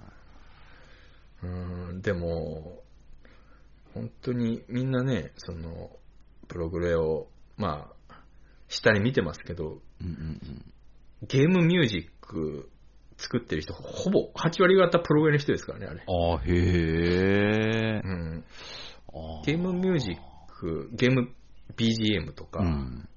[1.43, 2.83] うん、でも、
[3.95, 5.91] 本当にみんなね、その、
[6.49, 8.22] プログレを、まあ、
[8.68, 10.14] 下に見てますけど、うんうんう
[10.47, 10.72] ん。
[11.27, 12.68] ゲームミュージック
[13.16, 16.05] 作ってる人、ほぼ8割方プログレの人ですからね、あれ。
[16.07, 18.01] ああ、へえ。
[18.05, 18.45] うん、
[19.09, 20.16] あゲームミュージッ
[20.61, 21.31] ク、ゲーム
[21.76, 23.08] BGM とか、うん。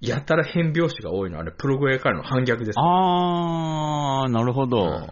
[0.00, 2.78] やたら変拍子が多いのは、あれ、プログレからの反逆です。
[2.78, 4.84] ああ、なるほど。
[4.84, 5.08] うん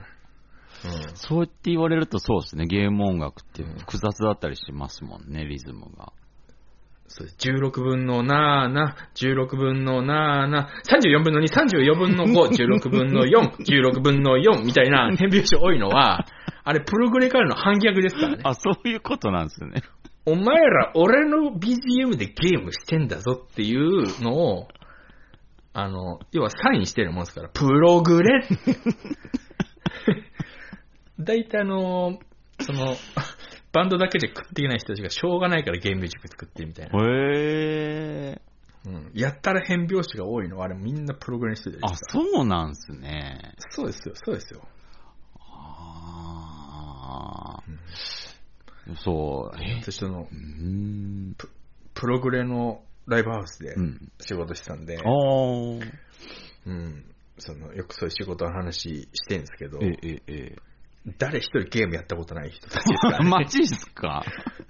[1.14, 2.66] そうやって言われるとそうですね。
[2.66, 6.12] ゲーム音楽って複雑だったりしますもんね、リズムが。
[7.09, 16.26] そうです16分のなーな、16分のなーな、34分の2、34分の5、16分の4、16分の4みたいな変拍子多いのは、
[16.69, 18.41] あれプログレからの反逆ですからね。
[18.43, 19.85] あ、そういうことなんですね。
[20.27, 24.67] お前ら俺の BGM でゲームしてんだぞっていうのを、
[25.73, 28.49] あの、要はサインしてるもんですから、プログレ。
[31.21, 32.19] 大体あの、
[32.61, 32.97] その、
[33.73, 36.99] バンドだけで食っていけない人たちがしょうがないからゲームミュージック作ってるみたいな。
[36.99, 37.05] へ
[38.33, 38.43] え。
[38.87, 39.11] うん。
[39.14, 43.55] やったら変拍子が多いのは、あれみんなプログレの人であ、そうなんですね。
[43.71, 44.62] そうですよ、そうですよ。
[47.07, 47.62] ああ。
[48.96, 49.62] そう。
[49.62, 49.80] え？
[49.82, 51.36] 私そのう、ん。
[51.94, 54.12] プログレのライブハウスでうん。
[54.20, 55.12] 仕事してたんで、ああ。
[56.66, 57.04] うん。
[57.38, 60.57] その、よくそういう仕事の話してるんですけど、ええ、え
[61.18, 63.18] 誰一人ゲームやったことない人たちですか。
[63.22, 63.28] ね。
[63.30, 64.24] マジっすか？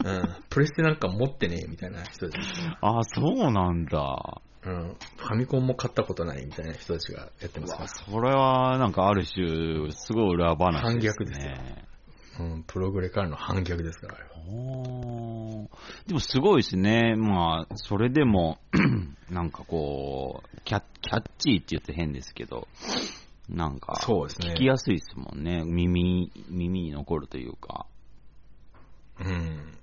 [0.05, 0.23] うん。
[0.51, 2.47] プレステなんか持ってねえみたいな人たち。
[2.83, 4.41] あ、そうなんだ。
[4.65, 4.97] うん。
[5.17, 10.81] ファミコンも買ったことないみたいな人たちがやってますそれは、なんかある種、すごい裏話ですね。
[10.81, 11.86] 反逆ですよら。
[12.39, 12.65] うん。
[12.67, 14.31] プログレからの反逆ですから、あれは。
[14.49, 17.17] おーでもすごいですね。
[17.17, 18.59] まあ、それでも、
[19.31, 22.69] なんかこう、キャキャッチーって言って変ですけど、
[23.49, 25.63] なんか、そうですね聞きやすいですもんね。
[25.65, 27.87] 耳、耳に残るというか。
[29.21, 29.79] うん。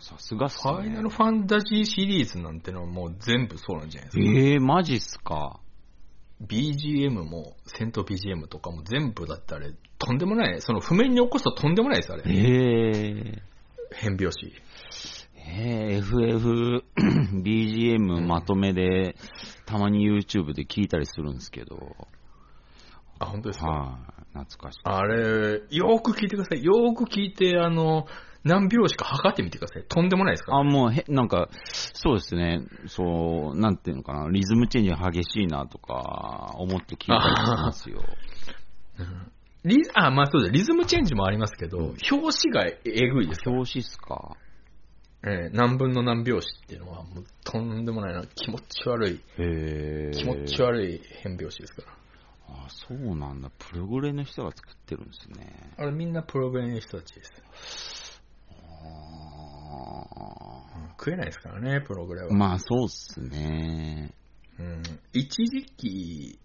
[0.00, 0.72] さすがっすね。
[0.72, 4.22] ファイナルファンタジーシリーズなんてのはもう全部そうなんじゃないですか。
[4.22, 5.60] ええー、マジっすか。
[6.46, 10.60] BGM も、戦闘 BGM とかも全部だってあれ、とんでもない。
[10.60, 12.22] その譜面に起こすととんでもないです、あれ。
[12.26, 13.42] ええ
[13.92, 14.52] 変拍子。
[15.36, 16.84] えー、FF、
[17.42, 19.16] BGM まとめで、
[19.66, 21.96] たまに YouTube で聞いたりするんですけど、
[23.18, 24.80] あ、本当ですか、はい、懐かしい。
[24.84, 26.64] あれ、よーく聞いてください。
[26.64, 28.06] よーく聞いて、あの、
[28.42, 29.84] 何拍子か測ってみてください。
[29.88, 30.58] とんでもないですから。
[30.58, 38.02] あ、もうへ、なんか、そうですね、そう、なんていうのかな、リズムチェンジ激しいなとか、思って聞いたりしますよ。
[39.64, 40.52] リあ、まあそうです。
[40.52, 43.52] リズムチェンジもありますけど、表紙がえぐいですよ。
[43.52, 44.36] 表紙っすか？
[45.22, 50.10] えー何分の何拍子っていうのは、もうとんでもないな、気持ち悪い、へえ。
[50.14, 51.88] 気持ち悪い変拍子ですから。
[52.48, 53.50] あ、そうなんだ。
[53.58, 55.74] プログレの人が作ってるんですね。
[55.76, 57.99] あれみんなプログラムの人たちです。
[58.82, 59.60] あ
[60.98, 64.12] 食えないですからね、プログラムーまあ、そうっすね。
[64.58, 64.82] うん。
[65.14, 66.38] 一時期、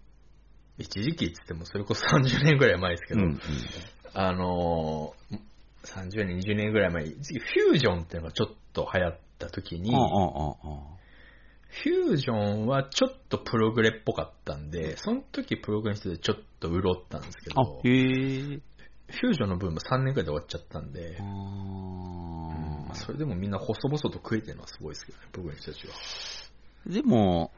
[0.78, 3.40] 一時期って言ってもそれこそ30年ぐらい前ですけど、うんうん。
[4.14, 5.38] あのー、
[5.84, 10.96] 30年、20年ぐらい前フュージョンっていうのがちょっと流行った時に、ああ、あ
[11.68, 18.60] フュージョンはちょっとプログレっぽかったんで、その時プログレの人でちょっと潤ったんですけど、、へえ。
[19.08, 25.92] フュージョンのブーム3年くらいで終わっちゃったんであ、うんーまあそれでもみんな細々と食えてるのはすごいですけどね、プログレの人たちは。
[26.86, 27.50] でも、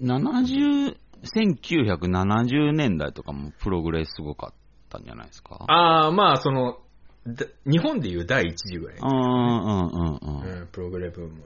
[0.00, 4.54] 70、1970年代とかもプログレすごかっ
[4.90, 5.64] たんじゃないですか？
[5.68, 6.78] ああ、まあその、
[7.26, 10.60] だ日本でいう第一次ぐらい、うんうんうんうん。
[10.60, 11.34] うん、プログレブーム。
[11.34, 11.42] うん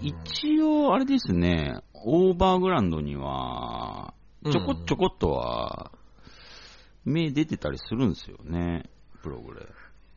[0.00, 4.12] 一応、あれですね、オーバーグラウンドには、
[4.50, 5.92] ちょこちょこっとは、
[7.04, 8.90] 目出てたりするんですよね、
[9.22, 9.66] プログレ。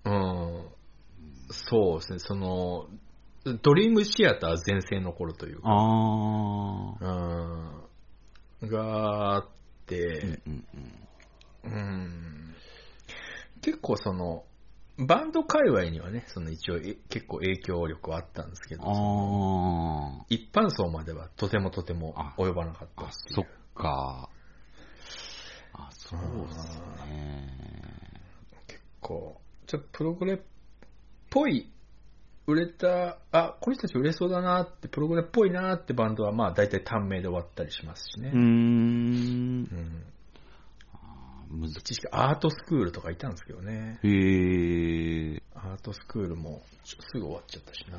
[0.05, 0.65] うん、
[1.51, 2.87] そうですね、その、
[3.61, 6.95] ドリームシアター全盛の頃というか、あ
[8.61, 9.57] うん、があっー。
[9.87, 10.65] て、うん
[11.65, 12.55] うんうん、
[13.61, 14.43] 結構その、
[14.99, 24.29] バンド界隈にはね、その一応え結構影響力はあったんですけど、あ一般層まではとてもとてもあ及ばなかったってい、そうっか。
[25.77, 27.53] あ、そうですね。
[28.67, 30.39] 結構、ちょっとプログレっ
[31.29, 31.69] ぽい、
[32.47, 38.39] 売れた、あ、この人たち売れそうだなって、プログレっぽいなってバンドは、まあ大体短命で終わったりしますしねうー。
[38.39, 38.41] ん。
[38.41, 40.03] うん
[41.49, 43.99] むず一時期アートスクールとかいたんですけどね。
[44.03, 45.41] へえ。
[45.55, 47.97] アートスクールもすぐ終わっちゃったしな。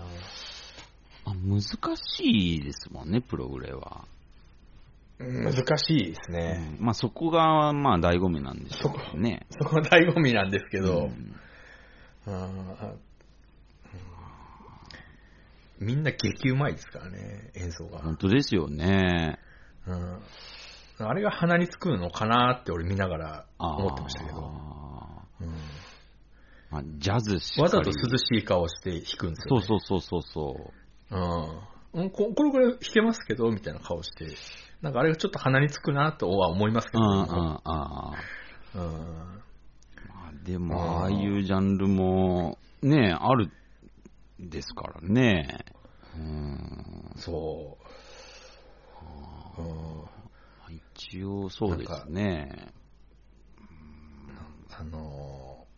[1.25, 1.61] あ難
[1.97, 4.05] しいですもんね、プログレは。
[5.19, 6.77] 難しいですね。
[6.79, 9.47] うんまあそこが、まあ醍醐味なんでしょうね。
[9.51, 11.11] そこ が醍醐味なんですけど、
[12.27, 12.99] うんうん
[15.81, 18.01] みんな激うまいですからね、演奏が。
[18.01, 19.39] 本当ですよね。
[19.87, 20.21] うん
[21.01, 24.41] あれが鼻につくのかなって俺見ながら思ってましたけど、
[26.71, 29.65] まあ、ジャズしわざと涼しい顔して弾くんですよ、ね。
[29.65, 30.73] そうそうそうそうそ
[31.11, 31.17] う。
[31.17, 32.33] うんうんこ。
[32.35, 34.27] これぐらい弾けますけど、みたいな顔して、
[34.83, 38.13] なんかあれがちょっと鼻につくなとは思いますけど、うんうんうんあ
[38.75, 38.83] うん。
[38.83, 38.85] ー
[40.09, 43.51] まあでも、ああいうジャンルも、ね、ある
[44.39, 45.65] ですからね。
[46.17, 47.13] うん。
[47.17, 47.77] そ
[49.59, 49.61] う。
[49.61, 50.75] うん。
[51.01, 52.73] 一応そうですね。
[54.71, 55.69] あのー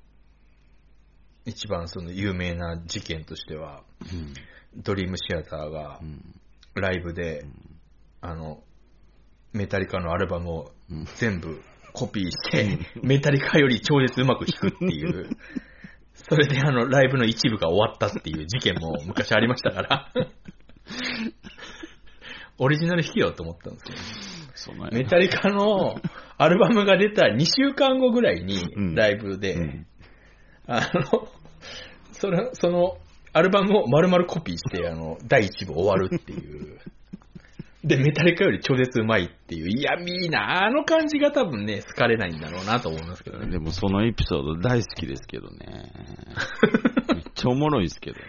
[1.47, 4.35] 一番その有名な事件としては、うん。
[4.83, 6.35] ドリームシアターがうん。
[6.75, 7.45] ライブで、
[8.21, 8.63] あの、
[9.53, 11.05] メタリカのアルバムをうん。
[11.17, 15.31] 全部コピーして、メタリカより超絶うまく弾くっていう、
[16.15, 20.13] それであの、ライブの一部が終わったっていう事件も昔ありましたから、
[22.59, 23.81] オリジナル弾けよと思ったんで
[24.55, 24.75] すよ。
[24.93, 25.97] メタリカの
[26.37, 28.95] アルバムが出た2週間後ぐらいにうん。
[28.95, 29.87] ライブで、うん。
[30.67, 31.29] あの、
[32.13, 32.99] それ、その、
[33.33, 36.79] アルバムを丸々コピーして、あの、第一部終わるっていう。
[37.83, 43.51] で、メタリカより超絶うまいっていう、嫌味な、あの感じが多分ね、好かれないんだろうなと思いますけどね。
[43.51, 45.93] でもそのエピソード大好きですけどね。
[47.15, 48.25] めっちゃおもろいですけどね。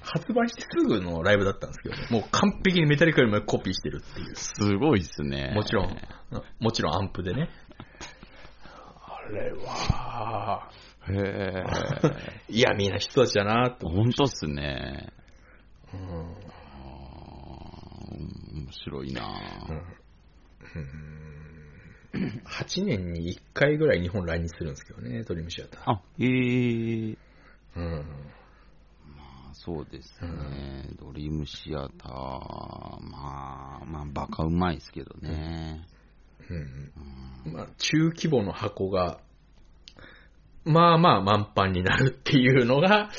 [0.00, 4.34] 発売してすぐのライブだったんですけどね、もう完璧にメタリカよりもコピーしてるっていう。
[4.34, 5.52] すごいっすね。
[5.54, 5.96] もちろん、
[6.60, 7.50] もちろんアンプでね。
[8.64, 10.70] あれは、
[11.08, 11.64] へえ。
[12.48, 15.12] 嫌味な人たちだなと思本当っすね。
[18.52, 19.22] 面白いな
[22.12, 25.90] 8年に1回ぐらい日本来日するんですけどね、ドリームシアター。
[25.90, 27.18] あ、へえ。
[27.76, 28.04] うん。
[29.54, 30.88] そうですね。
[30.98, 35.86] ドリームシアター、まあ、まあ、バカうまいですけどね。
[36.50, 37.52] うん。
[37.52, 39.20] まあ、中規模の箱が、
[40.64, 43.10] まあまあ満帆になるっていうのが、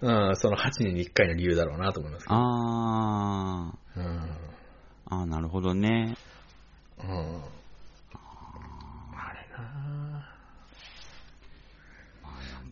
[0.00, 2.36] うん、その8年に1回の理由だろうなと思いますけど。
[2.36, 4.30] あー、うん。
[5.06, 6.16] あーなるほどね。
[6.98, 7.06] うん。
[7.08, 7.12] あ
[9.32, 10.26] れな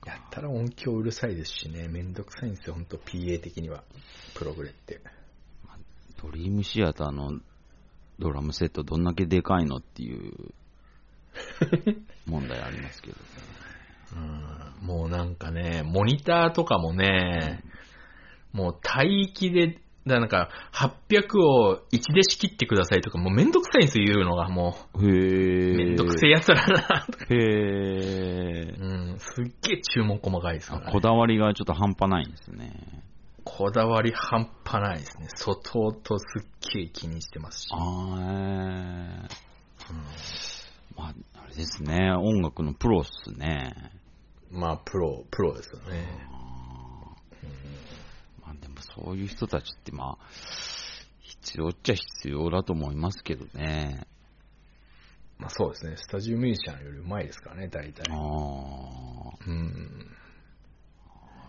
[0.06, 3.84] やったら音響うるさいですしね、めんどくさいんですよ、本当 PA 的には、
[4.34, 5.00] プログレって。
[6.22, 7.40] ドリームシアターの
[8.18, 10.54] ドラムセットどんだけでかいのっていう
[12.26, 13.53] 問題ありますけどね。
[14.12, 17.62] うん、もうなんかね、モニターとかもね、
[18.52, 24.50] もう帯域で、だなんか、800を1で仕切ってくださいとか、もうめんどくさいんですよ、言うのが。
[24.50, 25.76] もへう、え。
[25.76, 27.24] めんどくせえやつだな、とか。
[27.30, 28.76] へえ。
[28.78, 30.86] うん、すっげえ注文細かいですから、ね。
[30.88, 33.02] あこだわりがちょっと半端ないんですね。
[33.44, 35.28] こだわり半端ないですね。
[35.36, 36.42] 外とすっ
[36.74, 37.68] げえ気にしてますし。
[37.72, 39.44] あーえー
[39.90, 39.96] うん
[40.96, 42.12] まあ、あれですね。
[42.12, 43.74] 音楽のプロっすね。
[44.54, 46.06] まあ、プロ、プロですよね。
[48.40, 50.24] まあでもそういう人たちってまあ、
[51.20, 54.06] 必要っちゃ必要だと思いますけどね。
[55.38, 55.96] まあそうですね。
[55.96, 58.14] スタジオミュージシャンよりうまいですからね、大体あ。
[58.14, 58.18] あ、
[59.46, 60.06] うん。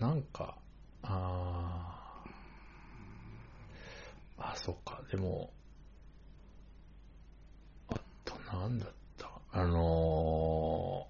[0.00, 0.56] なんか、
[1.02, 5.52] あーあ、そっか、でも、
[7.88, 7.94] あ
[8.24, 11.06] となんだったあの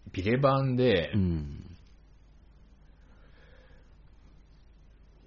[0.13, 1.77] ビレバンでう、ん。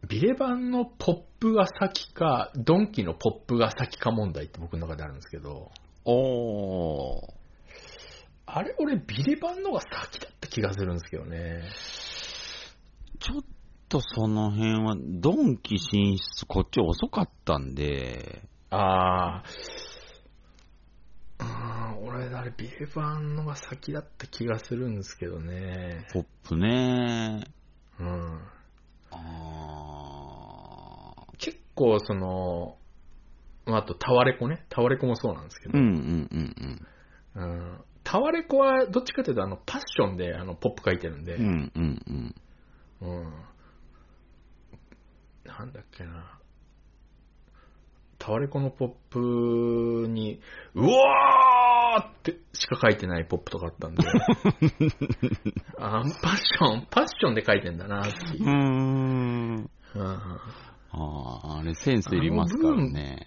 [0.08, 5.70] ビレバンのポップが先か、ドンキのポップが先か問題って僕の中であるんですけど、
[6.04, 7.32] おー。
[8.46, 11.62] あれ俺ビレバンのが先だった気がするんですけどね。
[13.18, 13.42] ちょっ
[13.88, 19.93] とその辺は、ドンキ進出こっち遅かったんで、あー、
[22.14, 26.06] あー俺、あれ、ビレバンのが先だった気がするんですけどね。
[26.12, 27.44] ポップね。
[27.98, 28.40] うん。
[29.10, 29.16] あ
[31.38, 32.76] 結構、その、
[33.66, 34.64] まああと、タワレコね。
[34.68, 36.28] タワレコもそうなんですけど、ーうんうん
[37.36, 41.46] うんうんタワレコは、どっちかというと、あの、パッションで、あの、ポップ書いてるんで、うん。
[41.46, 42.34] うんうん
[43.00, 43.08] うん。
[43.08, 43.32] うん。
[45.46, 46.33] なんだっけな。
[48.24, 50.40] タワレコのポップに、
[50.74, 54.02] うわーってしか書いてないポップとかあったんで、
[55.76, 58.46] あパッション、パッションで書いてんだなっていうう。
[58.46, 59.70] ーん。
[59.94, 60.40] うんあ
[60.92, 63.26] あ、あれセンスいりますからね。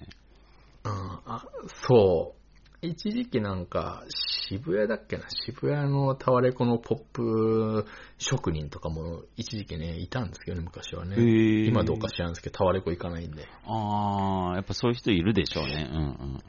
[0.83, 0.91] うん
[1.25, 1.45] あ
[1.87, 2.36] そう。
[2.81, 4.03] 一時期なんか、
[4.49, 7.85] 渋谷だっけな、渋谷のタワレコのポップ
[8.17, 11.15] 職人とかも一時期ね、いたんですけどね、昔はね。
[11.15, 13.47] へー今どうか知らんですけど、タワレコ行かないんで。
[13.65, 15.89] ああ、やっぱそういう人いるでしょうね。
[15.91, 16.41] うんうん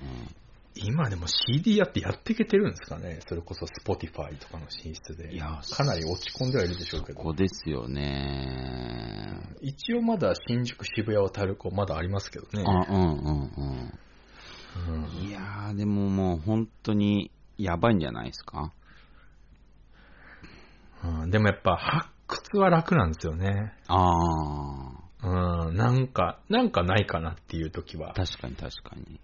[0.80, 3.18] 今でも CD やってやっていけてるんですかね？
[3.26, 5.34] それこそ Spotify とかの進出で。
[5.34, 7.18] いやかなり落ち込んではいるでしょうけど。
[7.18, 9.40] こですよね。
[9.60, 12.62] 一応まだ新宿、渋谷はタワレコまだありますけどね。
[12.64, 13.98] あ、うんうんうん
[14.76, 15.04] うん。
[15.26, 18.72] いやー、でももう本当にやばいんじゃないですか？
[21.04, 23.72] うんでもやっぱ発掘は楽なんですよね。
[23.86, 23.98] あ
[25.20, 29.20] うん、なんか、なんかないかなっていう時はあ、、確かに確かに。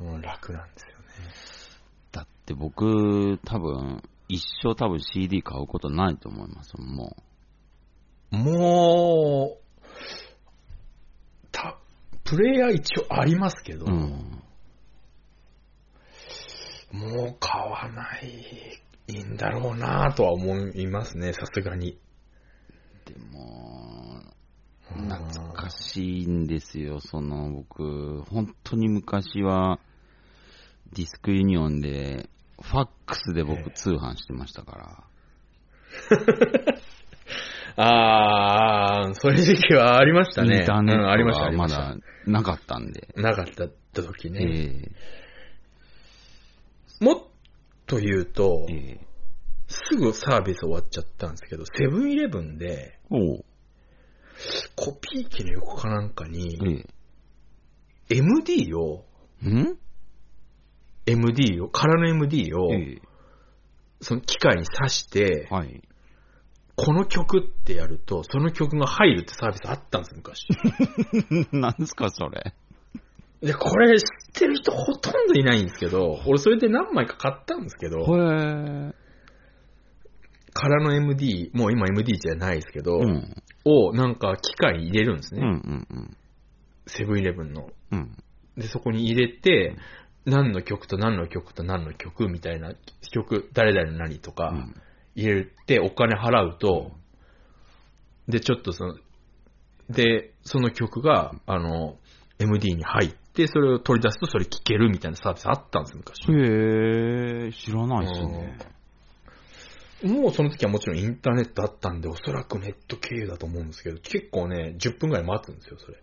[0.00, 1.04] うん、楽なんですよね。
[2.10, 7.16] だって僕、多分、一生多分 CD 買うことないと思いますも
[8.30, 9.62] もう、
[11.52, 11.78] た、
[12.24, 13.88] プレイヤー一応ありますけど、う。
[13.88, 14.42] うん。
[16.92, 21.98] もう買わないんだろうなとは思いますね、さすがに。
[23.06, 24.20] でも、
[24.94, 29.80] うん懐かしいんですよ、その僕、本当に昔は、
[30.92, 32.28] ディスクユニオンで、
[32.60, 35.04] ファックスで僕通販してましたから。
[37.76, 40.58] あー、そういう時期はありましたね。
[40.58, 41.68] インターネッうんありました、トがま。
[41.68, 43.08] だなかったんで。
[43.16, 44.40] なかった時ね。
[44.42, 44.92] え
[47.02, 47.22] もっ
[47.86, 49.12] と言うとえ、ええ
[49.72, 53.44] すぐサービス終わっちゃったんですけど、セブンイレブンで、おう
[54.76, 56.84] コピー機の横かなんかに、
[58.10, 59.04] え MD を、
[59.42, 59.78] えん
[61.06, 63.00] MD を、空の MD を、え
[64.00, 65.82] その機械に挿してえ、はい。
[66.74, 70.46] この曲ってやると、その曲が入るってサービスあったんです、昔。
[71.52, 72.54] なんですか、それ。
[73.42, 78.04] で、これ知ってる人ほとんどいないんですけど、俺それで何枚か買ったんですけど。
[80.54, 83.34] 空の MD、もう今 MD じゃないですけど、うん。
[83.64, 85.40] をなんか機械に入れるんですね。
[85.40, 86.16] うんうんうん。
[86.86, 87.70] セブンイレブンの。
[87.90, 88.16] うん。
[88.56, 89.76] で、そこに入れて、
[90.24, 92.74] 何の曲と何の曲と何の曲みたいな
[93.12, 94.74] 曲、誰々の何とかうん
[95.14, 96.92] 入れてお金払うと、
[98.28, 98.94] で、ちょっとその、
[99.90, 101.98] で、その曲が、あの、
[102.38, 106.30] MD に入って、それを取り出すとそれ聴けるみたいなサービスあったんです、昔。
[106.32, 108.58] へえ、知らないですね。
[110.02, 115.94] もうその時はもちろんインターネットあったんで、おそらくネット経由だと思うんですけど、結構ね、10分ぐらい待つんですよ、それ。
[115.94, 116.00] へ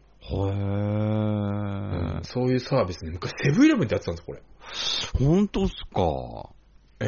[2.19, 2.23] え。
[2.23, 4.35] そういうサービスね、昔セブンイレブンでやってたんですよ、
[5.19, 5.27] これ。
[5.27, 6.49] 本当っすか。
[7.01, 7.07] え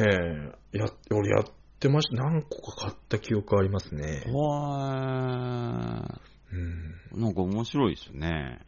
[0.74, 1.44] えや、俺やっ
[1.80, 2.22] てました。
[2.22, 4.24] 何個か買った記憶ありますね。
[4.26, 6.20] は
[6.52, 6.94] うん。
[7.14, 7.20] い。
[7.20, 8.60] なんか面白いですね。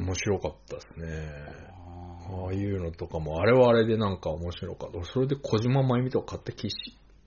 [0.00, 1.60] 面白かったですね。
[2.32, 4.98] ああいうのとかも、あれはあれでなんか面白かった。
[4.98, 6.68] 俺それで小島真由美とか買った記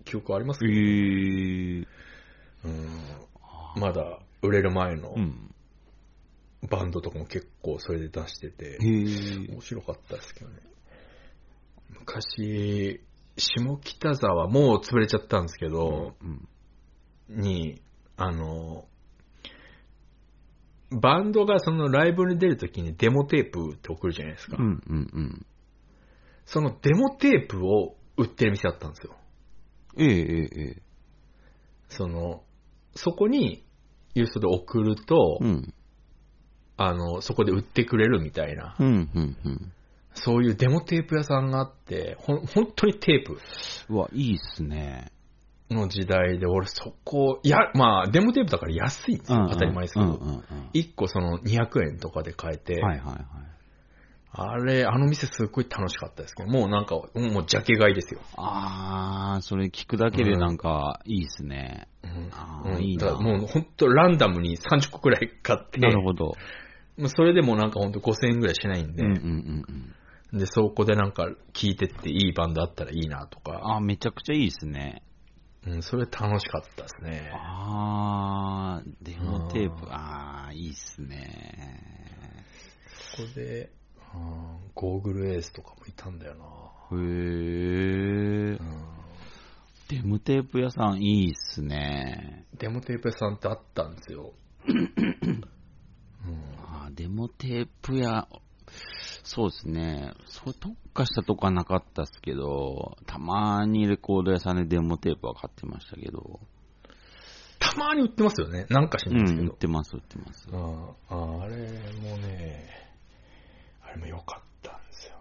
[0.05, 1.88] 記憶ありますへけど、え。
[2.65, 3.82] うん。
[3.82, 5.49] まだ売れる前のうん。
[6.69, 8.78] バンドとかも結構それで出してて。
[8.82, 10.57] 面白かったですけどね。
[11.89, 13.01] 昔、
[13.38, 16.47] 下北沢、もう潰れちゃったんですけど、うん。
[17.30, 17.82] に、
[18.15, 18.86] あの、
[21.00, 24.58] バンドがそのライブに出るときにデモテープって送るじゃないですか。
[24.60, 25.46] うんうんうん。
[26.46, 29.16] そのデモテープを売ってる店あったんですよ。
[29.98, 30.82] ええええええ。
[31.89, 32.44] その、
[32.96, 33.64] そこに
[34.16, 35.74] 郵送で送ると、うん。
[36.76, 39.72] あの、そこで売ってくれるみたいな、うんうんうん。
[40.16, 43.39] そういうデモテープ屋さんがあって、ほん、本当にテープ
[43.89, 45.12] うわ、いいっすね。
[45.74, 49.47] の時代で、俺そこ、いや、まあ、デモテープだから安いんですよ。
[49.49, 50.05] 当たり前ですけど。
[50.05, 50.43] うんうんうん
[50.74, 53.26] 1個その200円とかで買えて、はいはいはい。
[54.36, 58.19] あれ、あの店すっごい楽しかったですけど、もうなんか、もうジャケ買いですよ。
[58.36, 61.88] あー、それ聞くだけでなんかいいっすね。
[62.03, 62.07] う
[62.69, 66.34] んうんいいなもう本当ランダムに30個くらい買って、なるほど。
[67.07, 69.93] それでもなんか本当5000円ぐらいしないんで、うんうんうん
[70.32, 70.39] うん。
[70.39, 75.03] で、そこでなんか聞いてっていいバンドあったらいいなとか、あー、めちゃくちゃいいっすね。
[75.66, 77.32] うん、それ楽しかったですね。
[77.34, 82.45] あー、デモテープう、んあー、いいっすね。
[83.16, 83.72] そこで、
[84.14, 86.36] うんゴーグルエースとかもいたんだよ。
[86.36, 86.97] な。
[86.97, 88.59] うん
[89.89, 92.45] デモテープ屋さんいいっすね。
[92.57, 94.34] デモテープ屋さんってあったんですよ。
[96.66, 98.28] あーデモテープ屋、
[99.24, 100.13] そうですね。
[100.26, 106.39] そう特化したとこはなかったっすけど、たまにレコード屋さんでデモテープは買ってましたけど。
[107.59, 108.65] たまに売ってますよね。
[108.69, 109.51] なんかしうん、ないですけど。
[109.51, 110.47] 売ってます、売ってます。
[110.51, 110.55] あ
[111.09, 111.55] ああれ
[112.01, 112.69] もね、
[113.82, 115.15] あれも良かったんですよ。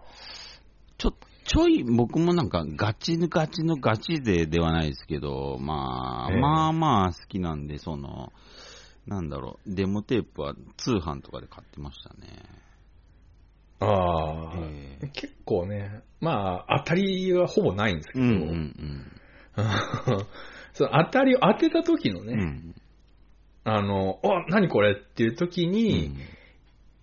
[0.97, 1.13] ちょ、
[1.45, 8.33] ちょい、僕もなんかガチのガチのガチ勢ではないですけど、まあ、ええまあまあ好きなんで、その、
[9.07, 12.43] なんだろう、デモテープは通販とかで買ってましたね。
[13.79, 19.11] ああ、ええ結構ね、まあ、当たりはほぼないんですけど、うんうん
[20.73, 22.27] その当たりを当てた時のうん。
[22.27, 22.75] ね、うん。
[23.65, 26.15] あの、あ、何これっていう時に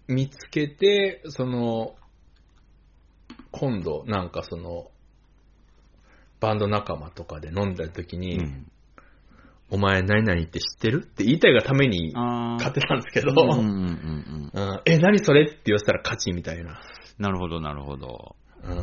[0.09, 1.95] 見つけて、その、
[3.53, 4.91] 今度、なんかその、
[6.41, 8.73] バンド仲間とかで飲んだ時うに、ん
[9.71, 11.03] お前何々って知ってる？
[11.05, 14.71] って言いたいがためにあ買ってたんですけど、うんうんうんうん。
[14.71, 16.81] うんえ、何それって言わせたら勝ちみたいな。
[17.19, 18.35] なるほど、なるほど。
[18.65, 18.75] う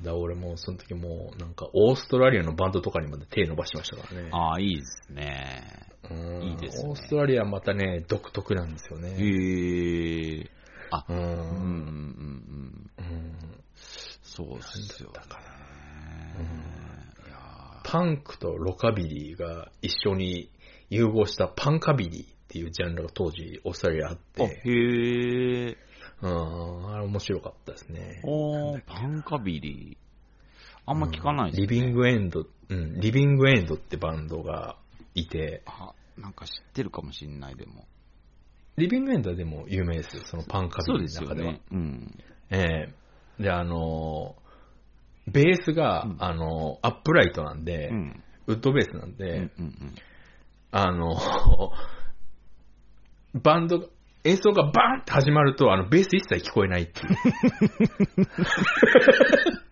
[0.00, 0.02] ん。
[0.02, 4.30] だ俺もうその時もうなんかオーストラリアのバンドとかにまで手伸ばしましたからね。
[4.32, 5.88] ああ、いいですね。
[6.10, 9.10] うんいいですねオーストラリアまたね、独特なんですよね。
[9.10, 10.50] へえ。
[10.90, 11.16] あ、うん。
[11.16, 12.90] うんうんうんうん。
[12.98, 13.32] うん
[14.22, 15.40] そうっすよねだか
[16.34, 16.40] な。
[16.40, 16.48] いや
[17.84, 20.50] パンクとロカビリーが一緒に
[20.90, 25.76] 融合したパンカビリーっていうジャンルが当時オーストラリアあっーあ、て、へえ。
[26.22, 28.20] うん、あれ面白かったですね。
[28.24, 30.02] おー、パンカビリー。
[30.84, 31.66] あんま聞かないですね。
[31.66, 34.76] リビングエンド、うん、リビングエンドってバンドが
[35.14, 37.86] いて、あ、なんか知ってるかもしんない、でも。
[38.76, 41.52] リビングエンドはでも有名ですよ、そのパンカビそうリーの中では。
[41.52, 41.82] ですよね。
[41.82, 42.18] うん。
[42.50, 42.94] え
[43.38, 44.41] えで、あのー
[45.26, 48.22] ベースが、うんあのーアップライトなんで、うん。
[48.46, 49.94] ウッドベースなんうんで、うんうん。
[50.70, 51.20] あのー
[53.40, 53.86] バンドが、
[54.24, 57.16] 演奏がバーンって始まると、あの、ベース一切聞こえないっていう。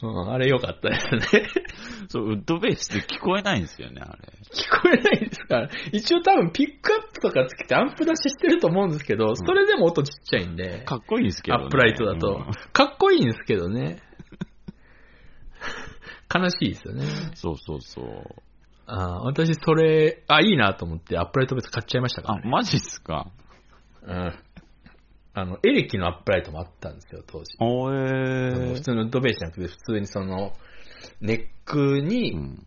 [0.00, 1.48] うん、あれ良かったですね。
[2.08, 4.28] そう、ウッドベースって聞こえないんですよね、あれ。
[4.52, 5.60] 聞こえないですか？
[5.62, 5.68] ら。
[5.92, 11.64] 一応多分ピックアップとかつけてアンプ出ししてると思うんですけど、それでも音ちっちゃいんで、かっこいいですけど、ね。
[11.64, 12.52] アップライトだとうん。
[12.72, 14.00] かっこいいんですけどね。
[16.32, 17.04] 悲しいですよね。
[17.34, 18.42] そうそうそう。
[18.86, 22.50] あー私それ、あ、いいなと思ってアップライトベース買っちゃいましたかあら、ね。
[22.50, 23.26] マジっすか？
[24.02, 24.34] うん。
[25.40, 27.56] あの、エレキのアップライトもあったんですよ、当時。
[28.74, 30.52] 普通のドベースじゃなくて、普通にその、
[31.20, 32.66] ネックに、うん。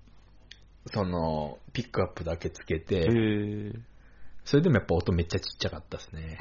[0.87, 3.73] その、ピックアップだけつけへて、え。
[4.45, 6.37] それでもやっぱ音めっちゃちっちゃかったですね。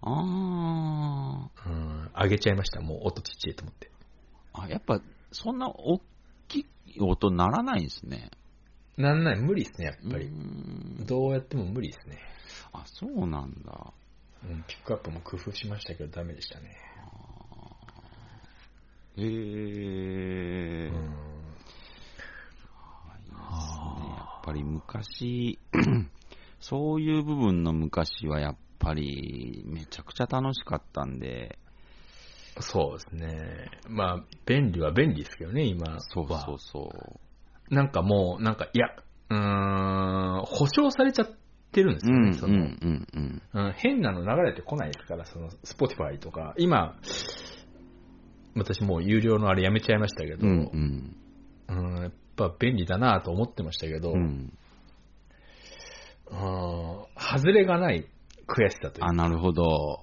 [0.00, 3.90] あうん、上げちゃいました、もう音ちっちゃいと思って。
[4.54, 4.68] ーあ。
[4.68, 5.00] やっぱ、
[5.32, 6.00] そんな大
[6.48, 8.30] きい音ならないんですね。
[8.96, 10.30] なんない、無理ですね、やっぱりう。
[10.30, 12.18] んどうやっても無理ですね。
[12.72, 13.92] あ、そうなんだ。
[14.44, 16.76] うん、ピックアップも工夫しましたけどダメでしたね。
[19.16, 20.88] へえ。
[20.88, 21.28] うん
[23.18, 24.16] いいですね。
[24.16, 25.58] やっぱり昔、
[26.60, 31.58] そういう部分の昔はやっぱりめちゃくちゃ楽しかったんで、
[32.60, 33.70] そうですね。
[33.88, 36.00] まあ、便利は便利ですけどね、今は。
[36.00, 36.90] そうそうそ
[37.70, 37.74] う。
[37.74, 38.88] なんかもう、なんか、いや、
[39.30, 39.36] うー
[40.42, 41.34] ん、保証されちゃって
[41.82, 43.42] るんですよね、うんうんその、うんうん。
[43.52, 46.54] うん変なの流れてこないですから、その、Spotify とか。
[46.56, 46.96] 今、
[48.56, 51.16] 私もう有料のあれやめちゃいましたけど、うんうん。
[51.68, 54.52] うんやっぱ便利だなと思ってましたけど、うん
[56.30, 57.02] うん。
[57.16, 58.06] 外れがない
[58.46, 60.00] 悔しさというあ、か、なるほど。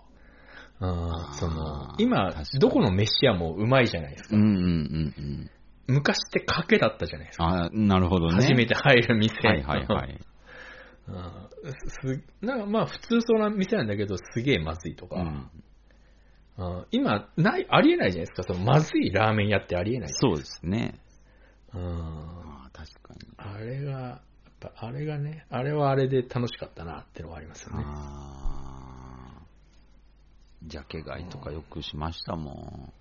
[0.81, 0.89] うん
[1.33, 4.35] そあのー今どこの飯屋もうまいじゃないですか。
[4.35, 5.51] うんうんうんうん。
[5.87, 7.45] 昔って賭けだったじゃないですか。
[7.45, 8.35] あ、なるほどね。
[8.35, 9.35] 初めて入る店。
[9.47, 10.19] はいはいはい。
[11.07, 11.49] うん
[11.87, 15.49] すなんかまあ普通そうな店なんだけど、すげえまずいとか、うん
[16.57, 20.09] うん今ない、ありえないじゃないですか、そのまずいラーメン屋ってありえない。
[20.13, 20.99] そうですね。
[21.73, 23.19] うん、あ確かに。
[23.37, 24.21] あれが、やっ
[24.61, 27.85] ぱあれがね、あれはあれで楽しかったなってのはありますよね。
[30.63, 32.93] ジャケ買いとかよくしましたもん。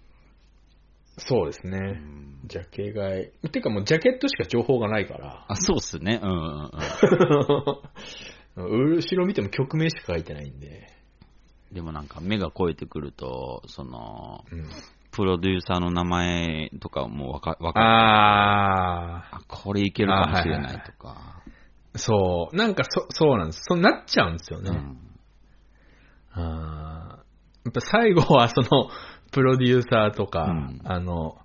[1.17, 1.79] うそうですね。
[1.79, 3.49] んジャケ買い。
[3.51, 6.21] てかもうジャケットしか情報がないから、あ、そうっすね。
[6.23, 6.71] うんうん
[8.57, 8.97] うん。
[8.97, 10.89] 後ろ見ても曲名しか書いてないんで、
[11.73, 14.69] でもなんか目が超えてくると、その、うん、
[15.11, 21.43] プロデューサーの名前とかもわか、わかああ、これいけるかもしれないとか。
[21.95, 23.63] ー、そう、なんかそそうなんです。
[23.65, 24.71] そうなっちゃうんですよね。
[24.71, 24.99] うん
[26.37, 27.25] あー
[27.65, 28.91] やっぱ最後はその、
[29.35, 31.37] プロデューサーとか、うんあの、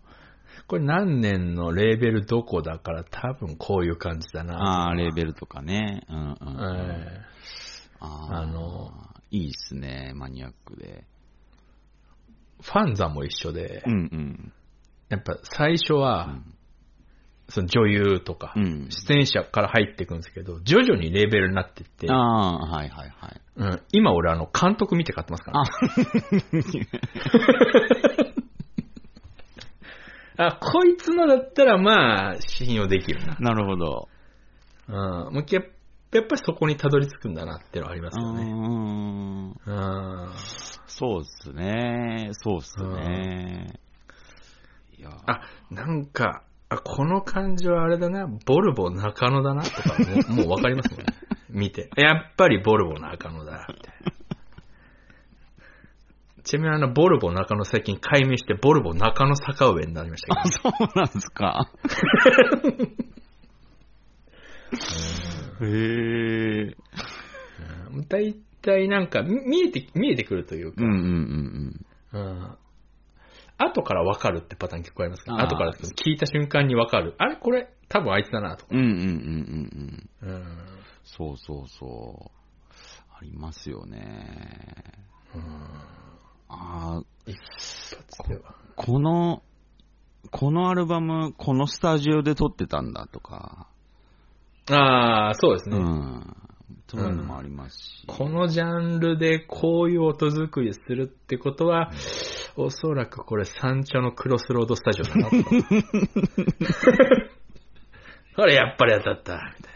[0.68, 4.58] これ何年のレーベルどこだから多分こういう感じだな。
[4.58, 6.04] ああ、レーベルとかね。
[6.08, 6.92] うんうんうん。
[6.92, 7.22] え
[8.00, 8.92] あーあの
[9.32, 11.04] いいっすね、マニアックで。
[12.62, 14.54] ファンザも一緒で、うんうん。
[15.10, 16.38] やっぱ最初は、
[17.50, 23.42] その女優とか、うん出演者から入っていくんですけど、徐々にレベルになっていって、ああ、はいはいはい。
[23.58, 25.66] うん、今俺あの監督見て買ってますから、あ
[30.48, 33.36] あ、こいつのだったらまあ、信用できるな。
[33.40, 34.08] なるほど。
[34.88, 34.96] うん。
[34.96, 35.64] もうやっ
[36.12, 38.42] やっぱりそこにたどり着くんだなっていうのはありますよね。
[38.42, 39.56] うーんうん。
[40.88, 42.30] そうっすね。
[42.32, 43.80] そうっすね。
[44.98, 51.06] いや、あ、なんか、あ、この感じはあれだな、ボルボ中野だなとか、もうもうわかりますもんね。
[51.50, 51.90] 見て。
[51.98, 54.12] やっぱりボルボ中野だ、みたいな。
[56.44, 61.72] ちなみにあの、ボルボ中野最近解明して、ボルボ中野坂上になりましたあ、けそうなんですか。
[65.62, 66.66] へえ。
[66.66, 67.98] ど。
[67.98, 71.00] うん大体なんか、み見えて、見えてくるというか、うんうん
[72.14, 72.58] うんうん
[73.60, 77.14] 後からわかるってパターン結構ありますから、あー後から聞いた瞬間にわかる。
[77.18, 78.70] あれこれ、多分あいつだな、とか。
[78.72, 78.80] うん。
[78.80, 79.00] うんうんうん
[80.22, 80.34] うんうん。
[80.34, 80.58] うん。
[81.04, 82.40] そうそうそう。
[83.12, 84.94] ありますよね。
[86.48, 88.56] ああ、一発では。
[88.76, 89.44] この、
[90.32, 93.68] このアルバム、このスタジオで撮ってたんだとか、
[94.72, 95.78] ああ、そうですね。
[95.78, 96.49] うん。
[96.88, 98.06] そういうのもありますし。
[98.08, 101.92] このジャンルでこういう音作りするってことは、
[102.56, 105.36] おそらくこれ山頂のクロスロードスタジオだなと。
[108.36, 109.74] これやっぱり当たった、みたい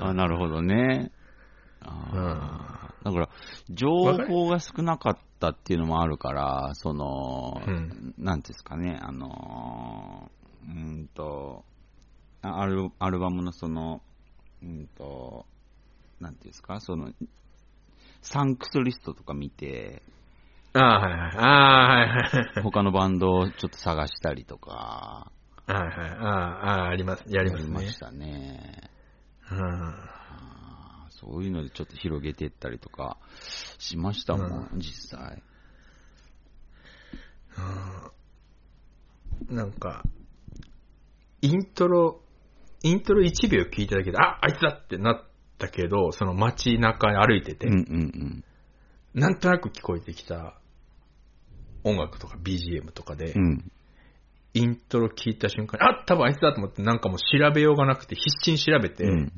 [0.00, 1.10] あなるほどね。
[1.84, 2.94] な。
[3.02, 3.28] だから、
[3.70, 11.64] 情報が少なかったっていうのもあるから、その、うんなんですかね、あのー、うーんと、
[12.42, 14.02] あアルアルバムのその、
[14.62, 15.46] うんと、
[16.20, 17.12] なんていうんですか、その、
[18.20, 20.02] サンクスリストとか見て、
[20.74, 20.82] うん。
[20.82, 21.36] ああ、はいはい。
[21.36, 22.08] ああ、はい
[22.44, 22.62] はい。
[22.62, 25.32] 他のバンドをちょっと探したりとか、
[25.66, 26.10] はいはい。
[26.10, 26.26] あ
[26.84, 27.24] あ、あります。
[27.28, 27.92] やりますね。
[27.92, 28.90] したね。
[29.50, 29.94] うん。
[31.10, 33.16] そういうのでちょっと広げていったりとか
[33.78, 35.42] しましたもん、実際。
[39.48, 40.04] なんか、
[41.42, 42.21] イントロ、
[42.82, 45.24] イントロ1秒聞いただけで、あ、あいつだってなっ
[45.58, 48.44] たけど、その街中歩いてて、うんうん
[49.14, 50.54] なんとなく聞こえてきた
[51.84, 53.42] 音楽とか BGM とかで、うん。
[53.42, 53.72] うん。
[54.54, 59.32] イントロ聞いた瞬間に、あ、多分あいつだと思って、なんかもう調べようがなくて、必死に調べて、うん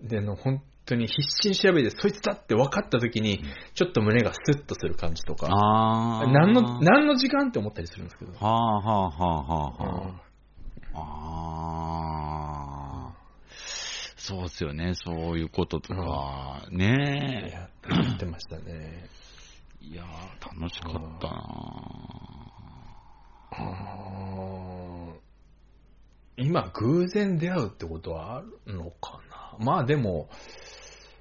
[0.00, 3.42] で、あの本当に必死に調べて、そいつだって分かった時に、
[3.74, 6.26] ちょっと胸がスッとする感じとか、ああ。
[6.26, 8.32] 何の、何の時間って思ったりするんですけど。
[8.32, 10.26] はあはあはあはあは。
[10.94, 12.25] ああ。
[14.28, 16.66] そうっすよね、そういうこととか。
[16.72, 17.58] ねや
[17.96, 18.62] やってましたね。
[18.66, 19.08] え。
[19.80, 21.36] いやー、楽しかったな
[26.36, 29.64] 今、偶然出会うってことはあるのかな？
[29.64, 30.28] まあでも、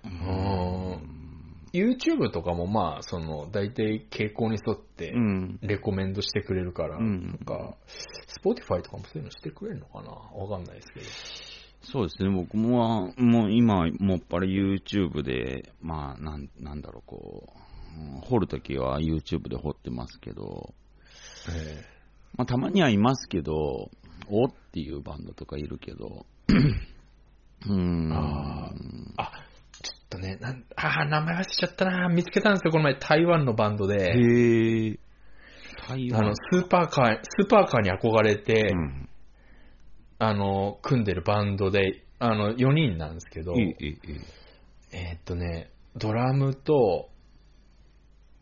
[0.03, 1.12] ううん
[1.74, 5.60] YouTube とかもまあ、その、大体傾向に沿ってう、ん。
[5.62, 7.78] レコメンドしてくれるから、うんなんか、
[8.43, 10.10] Spotify とかもそういうのしてくれるのかな？
[10.10, 11.06] わかんないですけど。
[11.91, 17.59] そうですね、僕も、もう今、もっぱら YouTube で、まあ、なんなんだろう、こう、
[17.99, 20.73] うん掘るときは YouTube で掘ってますけど、
[21.49, 21.81] え
[22.36, 23.89] まあ、たまにはいますけど、
[24.29, 26.25] おっていうバンドとかいるけど、
[27.67, 28.11] うーん。
[28.11, 28.71] あ
[29.17, 29.31] あ、
[29.81, 34.11] ちょっとね、なんあー名前忘れちゃったな見つけたんですよ、この前、台湾のバンドで。
[34.11, 34.99] へえ。
[35.88, 39.09] 台湾あの、スーパーカー、スーパーカーに憧れて、うん。
[40.28, 43.53] あの、組んでるバンドで、あの、4人なんですけど、
[44.91, 47.09] えっとね、ドラムと、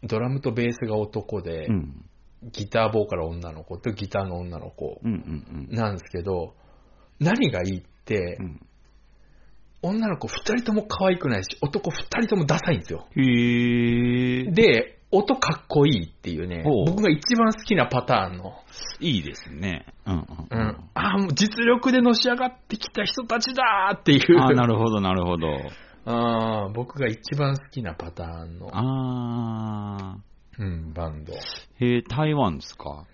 [0.04, 2.06] ドラムとベースが男で、うん。
[2.52, 5.00] ギターボーカル女の子とギターの女の子
[5.70, 6.56] なんですけど、
[7.20, 8.62] 何がいいって、うん。
[9.82, 13.08] 女の子2人とも可愛くないし、男2人ともダサいんですよ。
[13.16, 14.52] へえ。
[14.52, 18.54] で、音かっこいいっていうね僕が一番好きなパターンの、
[19.00, 19.86] いいですね。
[20.06, 25.48] うんうんうん、ああ、もう実力でのし上がってきた人たちだーっていう、ああ、なるほど、なるほど。
[26.06, 30.18] あー僕が一番好きなパターンの、ああ。
[30.60, 31.34] うん、バンド。
[31.34, 31.38] へ
[31.80, 33.06] え、台湾ですか？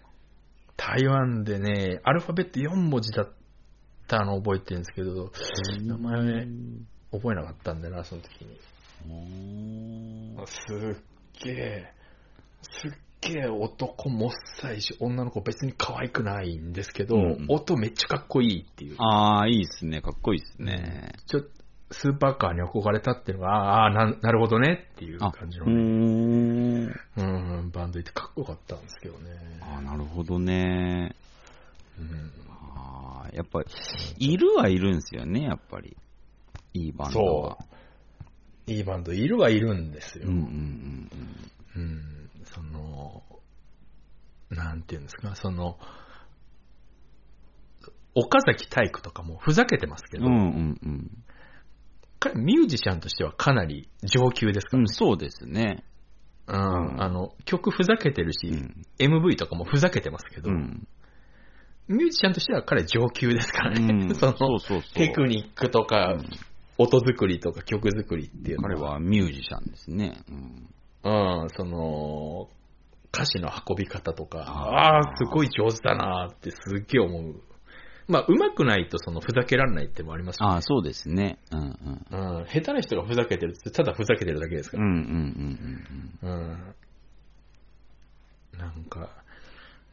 [0.76, 3.30] 台湾でね、アルファベット4文字だっ
[4.08, 5.32] たのを覚えてるんですけど、
[5.82, 6.48] 名前
[7.12, 8.58] 覚えなかったんだよな、その時に。
[10.46, 11.09] すっ
[11.44, 11.94] げえ、
[12.62, 14.32] すっげえ男もっ
[14.62, 18.96] さいし、女の子別に可愛くないんですけど、うんうん音めっちゃかっこいいっていう。
[19.00, 20.02] ああ、いいですね。
[20.02, 21.14] かっこいいですね。
[21.28, 21.42] ちょ
[21.92, 26.94] スーパーカーに憧れたっていうのが、ああ、ななるほどねっていうあ、感じのうーね、ん。
[27.18, 27.22] う
[27.64, 29.32] ん、バンドいてかっこよかったんですけどね。
[29.62, 31.16] あなるほどね。
[32.00, 32.32] うん、
[32.76, 33.68] あーやっぱり、
[34.20, 35.98] いるはいるんですよね、やっぱり。
[36.74, 37.58] いいバンドは。
[38.70, 40.28] いいバンドいるはいるんですよ。
[40.28, 41.10] うんうん
[41.76, 43.24] うんうん、その、
[44.50, 45.78] なんていうんですか、その、
[48.16, 50.34] 岡崎体育とかもふざけてますけど、うん。
[50.34, 51.24] うんうんうん。
[52.20, 55.84] 彼ミュージシャンとしてはかなり上級ですからねうん、そうですね。
[56.48, 60.88] うんうんあの、曲ふざけてるし、うん MV とかもふざけてますけど、うん。
[61.88, 64.06] ミュージシャンとしては彼上級ですからね。
[64.06, 64.94] うん そのそうそうそう。
[64.94, 66.30] テクニックとか、うん
[66.80, 70.24] 音作りとか曲作りっていうの彼はミュージシャンですね。
[71.04, 71.42] うん。
[71.42, 72.50] うん、その、
[73.14, 77.42] 歌詞の運び方とか、あーあすごい上手だなーってすっげえ思う。
[78.08, 81.38] まあ、上手くないとそのふざけられないってのもありますし、ああ、そうですね。
[81.52, 81.60] うん
[82.10, 82.40] うん。
[82.40, 84.84] うん、下手な人がふざけてるってただふざけてるだけですから。
[84.84, 85.00] うんうん
[86.24, 86.76] うんうんうん。
[88.58, 89.10] なんか、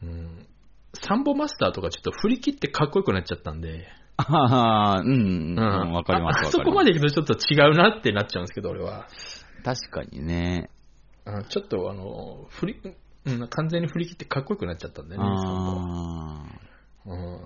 [0.02, 0.46] うん。
[0.94, 3.86] サンボマスターとかちょっと振り切ってかっこよくなっちゃったんで、
[4.16, 5.58] ああ、うんうん。
[5.58, 6.50] うんわかりますああ。
[6.50, 9.08] そこまで行くとちょっと違うなってなっちゃうんですけど、俺は。
[9.64, 10.70] 確かにね。
[11.26, 12.80] うんちょっとあの、振り、
[13.26, 15.86] うん、完全に振り切ってかっこよくなっちゃったんでね、サンボは
[16.38, 16.46] あ
[17.06, 17.10] あ。
[17.10, 17.40] うん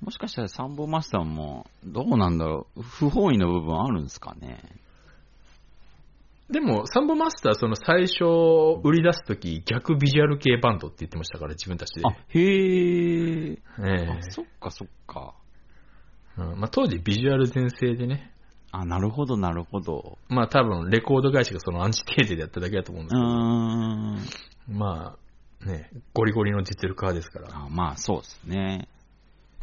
[0.00, 2.82] もしかしたらサンボマスターも、どうなんだろう。
[2.82, 4.62] 不本意の部分あるんですかね。
[6.50, 8.24] でも、サンボマスター、その最初、
[8.84, 12.02] 売り出すとき、逆ビジュアル系バンドって言ってましたから、自分たちで。
[12.06, 13.52] あ、へえ。
[13.52, 15.34] えあ、そっかそっか。
[16.38, 18.32] えうんまあ、当時、ビジュアル全盛でね、
[18.72, 20.18] あ、なるほどなるほど。
[20.28, 24.78] まあ多分、レコード会社がそのアンチテーゼでやっただけだと思うんですうけど。
[24.78, 25.16] ま
[25.62, 28.88] あ、ね、ゴリゴリの実力派ですから、あまあ、そうですね。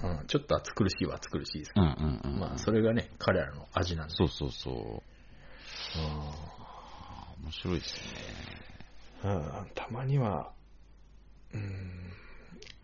[0.04, 1.94] うん、ちょっと暑苦しいは暑苦しいですけうど、ん
[2.24, 2.40] うんうん。
[2.40, 4.16] まあ、それがね、彼らの味なんで。
[4.16, 4.74] そうそうそう。
[4.74, 5.04] うん
[7.44, 8.02] 面白いですね。
[9.26, 10.52] うんたまには、
[11.54, 12.12] うん、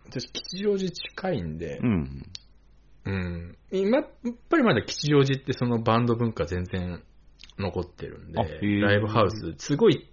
[0.05, 2.25] 私、吉祥寺近いんで、うん。
[3.09, 3.57] うん。
[3.71, 4.07] 今、やっ
[4.49, 7.01] ぱりまだ吉祥寺ってそのバンド文化全然
[7.57, 8.41] 残ってるんで
[8.81, 10.05] ライブハウス、すごいちっ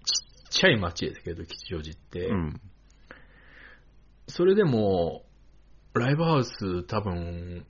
[0.50, 2.26] ちゃい街ですけど、吉祥寺って。
[2.28, 2.60] うん。
[4.28, 5.22] それでも、
[5.94, 7.66] ライブハウス多分、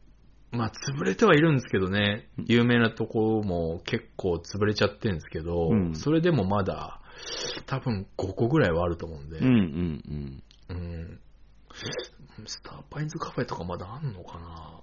[0.52, 7.00] まあ潰れてはいるんですけどね、有名なとこも結構潰れちゃってるんですけど、うんそれでもまだ、
[7.66, 10.76] 多分5個ぐらいはあると思うんで、うんうんうん。
[10.76, 11.20] うん
[12.46, 14.80] スターパインズカフェとかまだあんのかなわ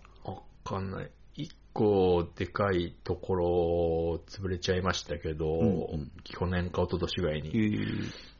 [0.63, 1.11] かんない。
[1.35, 6.11] 一個でかいところ潰れちゃいましたけど、うんうん。
[6.23, 8.33] 去年か一昨年ぐらいへに、え。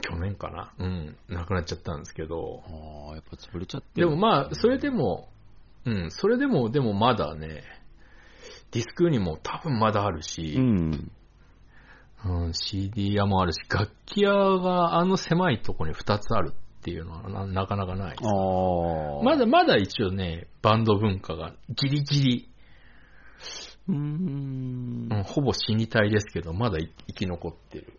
[0.00, 0.72] 去年かな？
[0.78, 5.28] うん、なくなっちゃったんですけど、ああ、やっぱ潰れちゃってでるもまあ、それでも、
[5.84, 7.62] うん、それでも、でもまだね、
[8.72, 11.12] ディスクにも多分まだあるしう、ん。
[12.26, 18.16] うん、CD 屋もあるし、楽器屋があの狭いところに2つあるっていうのはななかなかない。
[19.24, 22.48] まだまだ一応ね、バンド文化がギリギリ、
[23.88, 25.14] うーんう。
[25.20, 27.98] ん、ほぼ死に体ですけど、まだい生き残ってる。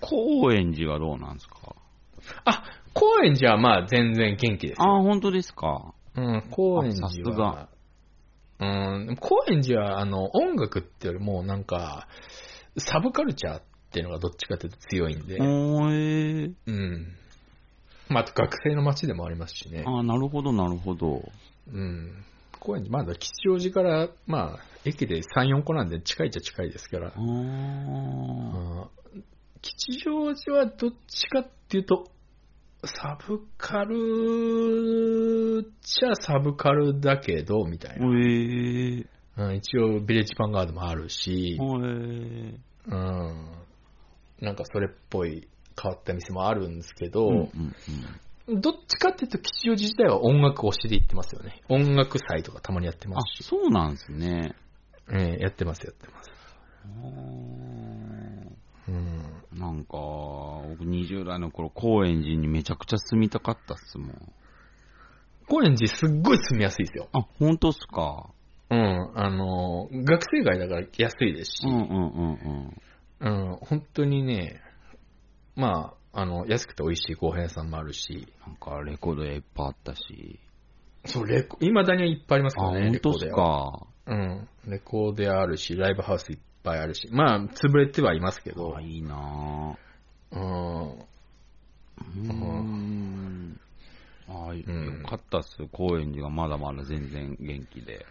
[0.00, 1.76] 高円寺はどうなんですか？
[2.46, 4.84] あ、高円寺はまあ全然元気ですよ。
[4.84, 5.94] ああ、本当ですか？
[6.16, 7.68] うん、高円寺はが。
[8.58, 8.64] う
[9.12, 12.08] ん、高円寺はあの音楽ってよりもなんか、
[12.76, 17.06] サブカルチャーっていうのがどっちかというと強いんで、おーえうん。
[18.08, 19.84] まあ、あと学生の街でもありますしね。
[19.86, 21.22] ああ、なるほど、なるほど。
[21.72, 22.24] うん。
[22.60, 27.12] 高円寺、まだ吉祥寺から、まあ、駅で3、4個なんで近いっちゃ近いですから
[29.62, 32.10] 吉祥寺はどっちかっていうと、
[32.84, 38.06] サブカルっちゃサブカルだけど、みたいな。
[38.06, 39.06] おえ
[39.36, 43.63] うん、一応、ビレッジヴァンガードもあるし、おえうん、
[44.44, 45.48] なんかそれっぽい
[45.80, 47.50] 変わった店もあるんですけど、うんうん
[48.48, 48.60] うん。
[48.60, 51.62] どっちかっていうと吉祥寺自体は音楽推しで行ってますよね。
[51.68, 53.48] 音楽祭とかたまにやってまあす、し。
[53.48, 54.54] そうなんですね。
[55.12, 56.30] ええやってます、やってます。
[56.84, 56.86] あ
[58.88, 59.34] うん。
[59.54, 59.96] ーなんか、
[60.68, 64.32] 僕20代の頃、高円寺にめちゃくちゃ住みたかったっすもん。
[65.48, 67.08] 高円寺すっごい住みやすいですよ。
[67.12, 68.30] あ、本当っすか。
[68.70, 69.12] うん。
[69.14, 72.82] あの、学生街だから安いですし、うんうんうんうん。
[73.24, 74.60] うん、本当にね、
[75.56, 80.38] まあ、あの、安くて美味しいご飯屋さんもあるし、なんかレコード屋いっぱいあったし。
[81.06, 83.86] そう、レコ、未だにいっぱいありますあ、からね、本当っすレコード屋はか。
[84.06, 84.48] うん。
[84.66, 89.76] レコード屋あるし、ライブハウスいっぱいあるし、まあ、潰れてはいますけどあ、、いいな
[90.32, 90.90] うん。
[90.92, 90.94] ぁ。
[90.98, 93.60] うーん。
[94.28, 95.66] ああ、よんかったっす。
[95.72, 98.04] 高円寺がまだまだ全然元気で。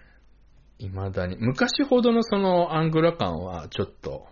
[0.80, 1.38] 未だに。
[1.40, 4.28] 昔ほどのそのアングラ感はちょっと、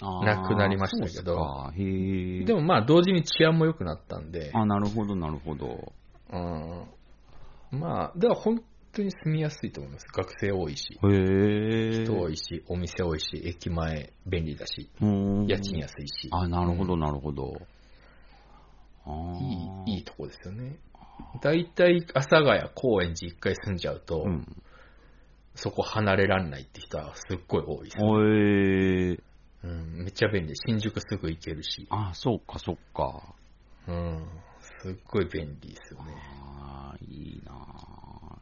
[0.00, 2.44] なくなりましたけどそうっすかへえ。
[2.44, 5.92] でもまあ同時に治安も良くなったんで、あ、なるほど、なるほど。
[6.30, 8.62] うん、まあ、だから本
[8.92, 10.06] 当に住みやすいと思います。
[10.06, 10.98] 学生多いし。
[11.00, 17.54] 人多いし、お店多いし、駅前便利だし、うん家賃安いし、あ、なるほど、なるほど。
[19.06, 19.10] あ
[19.86, 20.76] いい、いいとこですよね。
[21.40, 24.46] 大体、阿佐ヶ谷、高円寺一回住んじゃうと、うん。
[25.54, 27.96] そこ離れらんないって人はすっごい多いです。
[27.98, 29.27] へえ。
[29.64, 30.54] うん、めっちゃ便利。
[30.54, 33.34] 新宿すぐ行けるし、あ、そうか、そっか。
[33.88, 34.26] うん、
[34.82, 36.14] すっごい便利ですよね。
[36.42, 38.38] ああ、いいなあ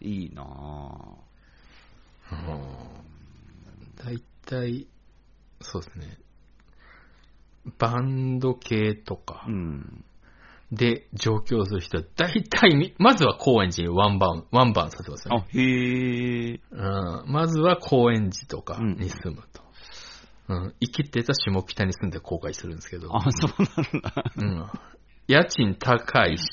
[0.00, 1.28] いいなあ
[2.30, 3.08] うん
[3.96, 4.86] 大体、
[5.60, 6.18] そうですね。
[7.78, 10.04] バンド系とかうん。
[10.70, 15.44] で上京する人は大体み、まずは高円寺にワンバン、ワンバンさせますよね。
[15.46, 16.60] あ、へえ。
[16.70, 19.62] うん、まずは高円寺とかうんに住むと。
[19.62, 19.67] うん、
[20.80, 23.14] 生きてた下北に住んで後悔するんですけど。
[23.14, 24.24] あ、そうなんだ。
[24.36, 24.66] うん、
[25.26, 26.44] 家賃高いし、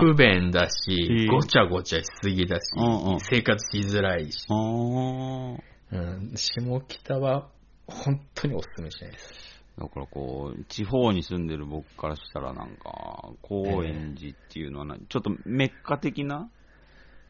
[0.00, 4.46] 不便だへしー、ごちゃごちゃしすぎだしうんうん、生活しづらいし。
[4.50, 7.48] うん、下北は
[7.86, 9.62] 本当にお勧めしないです。
[9.78, 16.50] だからこう、地方に住んでる僕からしたらなんか、高円寺っていうのはな、ちょっとメッカ的な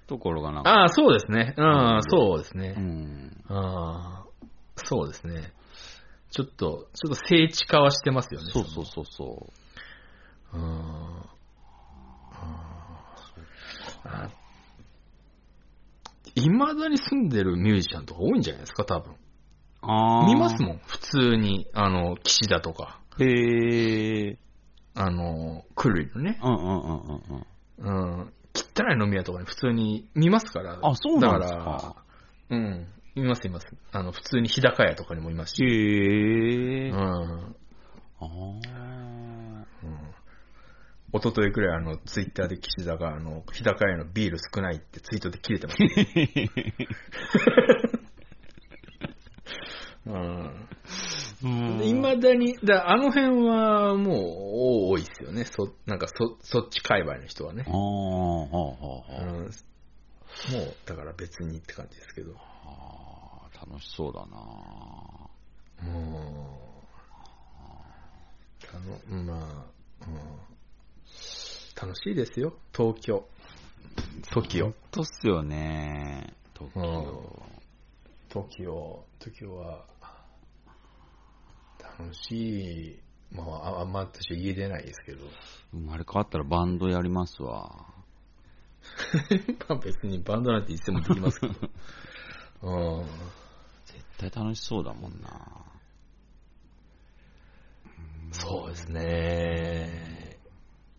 [0.06, 1.54] ところがなんか、ああ、そうですね。
[1.56, 2.72] ううんん、そうですうね。
[2.72, 3.44] ん。
[3.48, 4.46] ああ、
[4.76, 5.52] そうですね。
[6.32, 8.50] ちょっと、ちょっと聖地化はしてますよね。
[8.52, 9.52] そうそうそうそ
[10.54, 10.62] うん。
[14.04, 14.30] あ
[16.34, 19.12] いまだに住んでるミュージシャンとか多いんじゃないですか、多分。
[19.12, 19.16] う。
[19.82, 20.26] ああ。
[20.26, 21.66] 見ますもん、普通に。
[21.74, 23.22] あの、岸田とか、ん。
[23.22, 24.38] へえ。
[24.94, 26.40] あの、クルリのね。
[26.42, 27.22] うんうんうんうん
[27.78, 28.22] うん。
[28.22, 28.32] うん。
[28.54, 30.78] 汚い飲み屋とかに普通に見ますから。
[30.82, 31.94] あそうなんですかだか
[32.50, 32.88] ら、うん。
[33.14, 33.66] いますいます。
[33.92, 35.64] あの、普通に日高屋とかにもいますし。
[35.64, 36.90] へえ。
[36.90, 36.98] うん。
[36.98, 37.54] あ
[38.20, 38.26] あ。
[39.82, 40.12] うん。
[41.14, 45.90] 一昨日くらいあの、ツイッターで岸田があの、日高屋のビール少ないってツイートで切れてます、ね。
[51.84, 54.16] いまだに、だあの辺はもう
[54.92, 55.44] 多いですよね。
[55.44, 57.70] そ、なんかそ、そっち界隈の人はねあ。
[57.70, 59.50] あ、はあ、はあ、もう、
[60.86, 62.51] だから別にって感じですけど。
[63.62, 63.70] あ。
[63.70, 65.30] 楽しそうだなも
[66.70, 67.02] う、
[68.72, 69.64] あの、まあ、
[70.06, 70.14] うん、
[71.88, 73.26] 楽しいですよ、東京。
[74.32, 74.74] TOKIO 本。
[74.90, 76.32] 当っすよね。
[76.56, 77.32] 東京。
[78.30, 79.84] TOKIO、TOKIO は、
[81.98, 82.98] 楽しい。
[83.34, 85.24] まあ、ああんま私家出ないですけど。
[85.72, 87.86] 生まれ変わったらバンドやりますわ。
[89.68, 91.54] まあ別にバンドなんていつでもできますけど。
[92.62, 93.06] うん。
[94.22, 95.28] 絶対楽しそうだもんな。
[98.30, 100.38] そうですね。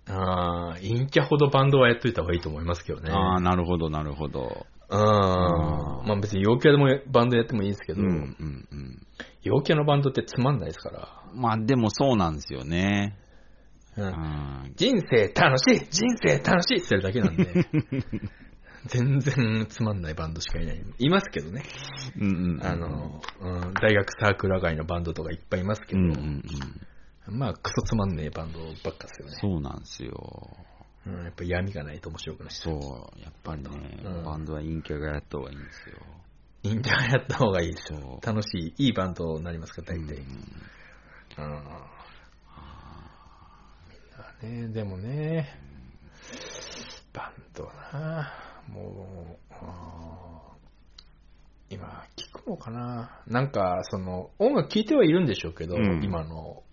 [0.05, 3.11] ああ、陰キャほどバンドはやっといた方がいいと思いますけどね。
[3.11, 4.67] ああ、なるほど、なるほど。
[4.89, 4.99] うん。
[4.99, 9.07] まあ別に陽キャでもバンドやってもいいんですけど、うん、うん、うん。
[9.41, 11.23] 陽キャのバンドってつまんないですから。
[11.33, 13.17] まあ、でもそうなんですよね。
[13.97, 14.73] う、うんん。
[14.75, 17.67] 人生楽しい人生楽しいって言ってるだけなんで、
[18.87, 20.83] 全然つまんないバンドしかいない。
[20.99, 21.63] いますけどね。
[22.19, 22.65] うん、うん。
[22.65, 26.43] あの、うん、大学サークル上がりのバンドとかいっぱいいますけど、うん、うん、
[27.27, 27.37] うん。
[27.37, 29.37] まあクソつまんねえバンドばっかですよね。
[29.39, 30.57] そうなんですよ。
[31.05, 32.51] うん、やっぱ闇がないと面白くない。
[32.51, 33.69] そう、やっぱりね、
[34.03, 35.97] うんバンドは陰キャがやった方がいいんですよ。
[36.63, 38.19] インターやった方がいいですよ。
[38.23, 40.15] 楽しい、いいバンドになりますから、大体。
[40.15, 40.23] うん
[41.35, 41.63] うん
[44.41, 45.49] みんなね、でもね、
[47.11, 48.31] バンドな、
[48.69, 49.53] もう、
[51.69, 53.21] 今、聞くのかな？
[53.27, 56.03] なんか、その、音楽聴いてはいるんでしょうけど、うん。
[56.03, 56.63] 今の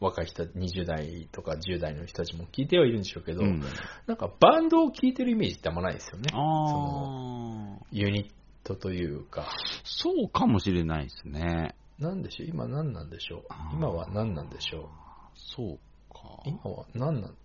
[0.00, 3.62] 若い人、20代とか10代の人たちも聞いてはいるんでしょうけど、うん。
[4.06, 6.24] なんかバンドを聴いてるイメージってあんまないですよね。
[6.32, 8.32] そあユニッ
[8.64, 9.52] トというか。
[9.84, 11.76] そうかもしれないですね。
[11.98, 12.48] なんでしょう？
[12.48, 13.42] 今何なんでしょう？
[13.74, 14.88] 今は何なんでしょ
[15.34, 15.78] そう
[16.12, 16.20] か。
[16.46, 16.48] う。
[16.48, 17.36] 今は何なん？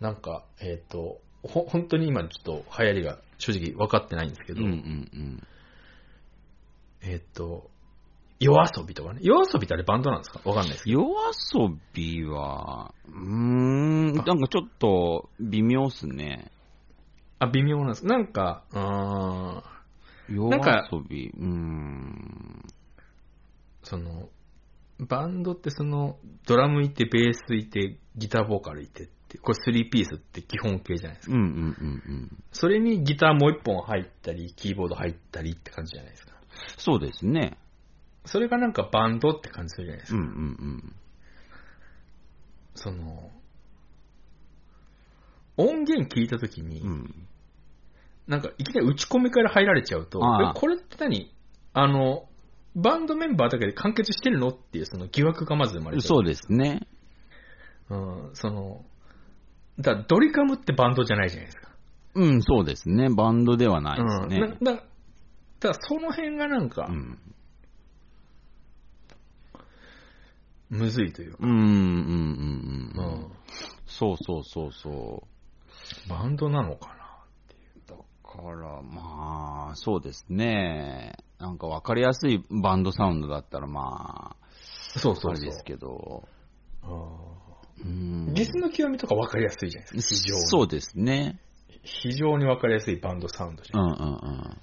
[0.00, 5.46] なんか、えっ、と、ほ、本当に今ちょっと流行りが正直分かってないんですけど、うんうんうん。
[7.02, 7.70] えっ、と、
[8.38, 9.20] 夜遊びとかね。
[9.22, 10.40] 夜遊びってあれバンドなんですか？
[10.44, 11.00] わかんないですけど。
[11.00, 11.10] 夜
[11.70, 16.50] 遊びは、うーん、なんかちょっと微妙っすね。
[17.38, 18.06] あ、微妙なんです。
[18.06, 19.62] なんか、うーん、
[20.28, 22.64] 夜なんか遊び、うーん。
[23.82, 24.28] その、
[24.98, 31.34] バンドってその、ドラムいて、ベースいて、ギターボーカルいて、って、これ3ピースって基本形じゃないですか。
[31.34, 31.50] うんうんう
[32.12, 32.44] ん。
[32.52, 36.32] それにギターもう一本入ったり、キーボード入ったりって感じじゃないですか。
[36.76, 37.56] そうですね。
[38.26, 40.18] それがなんかバンドって感じするじゃないですか。
[40.18, 40.94] うんうん
[42.74, 43.30] その、
[45.56, 46.88] 音源聞いたときに、うん。
[46.88, 47.26] うん。
[48.26, 51.34] なんかいきなり打ち込みから入られちゃうと、ああえこれって何？
[51.72, 52.28] あの、
[52.76, 54.48] バンドメンバーだけで完結してるの？
[54.48, 56.08] っていうその疑惑がまず生まれちゃう。
[56.08, 56.86] そうですね。
[57.90, 58.84] うん、その、
[59.80, 61.70] だドリカムってバンドじゃないじゃないですか。
[62.14, 63.08] うん、そうですね。
[63.08, 64.40] バンドではないですね。
[64.40, 64.88] うん、だだだか
[65.68, 67.18] らその辺がなんかう、ん。
[70.70, 73.04] むずいというか、うんうんうんうん。
[73.04, 73.32] うん
[73.86, 75.24] そうそうそうそ
[76.08, 76.94] バンドなのかな
[77.86, 77.88] う。
[77.88, 81.16] だから、まあ、そうですね。
[81.38, 84.46] なんか分かりやすいバンドサウンドだったら、まあ、
[84.98, 85.32] そうそうそう。
[85.32, 86.22] あれですけど。
[86.84, 87.29] ううんん
[88.32, 90.20] ゲスの極みとか分かりやすいじゃないですか。
[90.20, 90.46] 非常に。
[90.46, 91.38] そうですね。
[91.82, 93.80] 非常に分かりやすいバンドサウンドじゃ。
[93.80, 94.60] うんんうん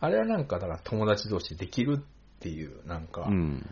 [0.00, 3.32] あれはなんか、だから友達同士でできるっていう、なんか、うん。
[3.32, 3.66] うん。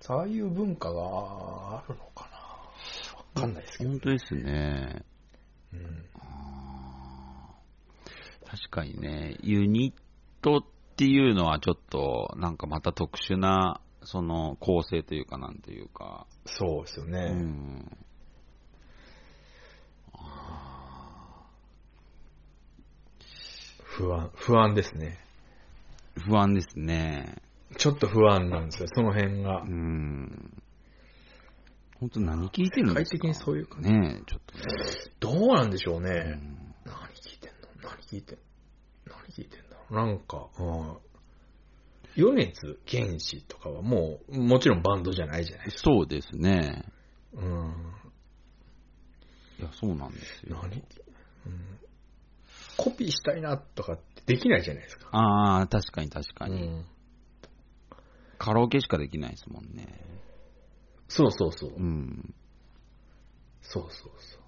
[0.00, 3.90] そういう文化があるのかなわかんないですけど。
[3.90, 5.04] 本当ですね。
[5.74, 6.02] うん
[8.52, 10.62] 確かにね、ユニットっ
[10.96, 17.30] ていうのはちょっと、なんかまた特殊な、その構成というかなんというか、そうですようね。
[17.30, 17.96] ん。
[23.84, 25.18] 不安、不安ですね。
[26.26, 27.36] 不安ですね。
[27.76, 29.64] ちょっと不安なんですよ、その辺がう。
[29.66, 30.62] ん。
[32.00, 33.16] 本当何聞いてるんですか？
[33.16, 34.64] 世界的にそういうかねえ、ちょっとね。
[35.20, 36.10] どうなんでしょうね。
[36.10, 37.68] うん何聞いてんの？
[37.82, 38.42] 何聞いてんの
[39.06, 40.96] 何聞いてんだろうなんか、うん。
[42.16, 45.90] 米津玄師とかはもう、もちろんバンドじゃないじゃないですか。
[45.90, 46.84] そうですね。
[47.32, 47.74] うん。
[49.58, 50.58] いや、そうなんですよ。
[50.62, 50.82] 何、うん、
[52.76, 55.08] コピーしたいなとかってできないじゃないですか。
[55.12, 56.86] ああ、確かに確かに、うん。
[58.38, 59.86] カラオケしかできないですもんね。
[61.08, 61.70] そうそうそう。
[61.76, 62.34] うん。
[63.62, 64.42] そうそうそう。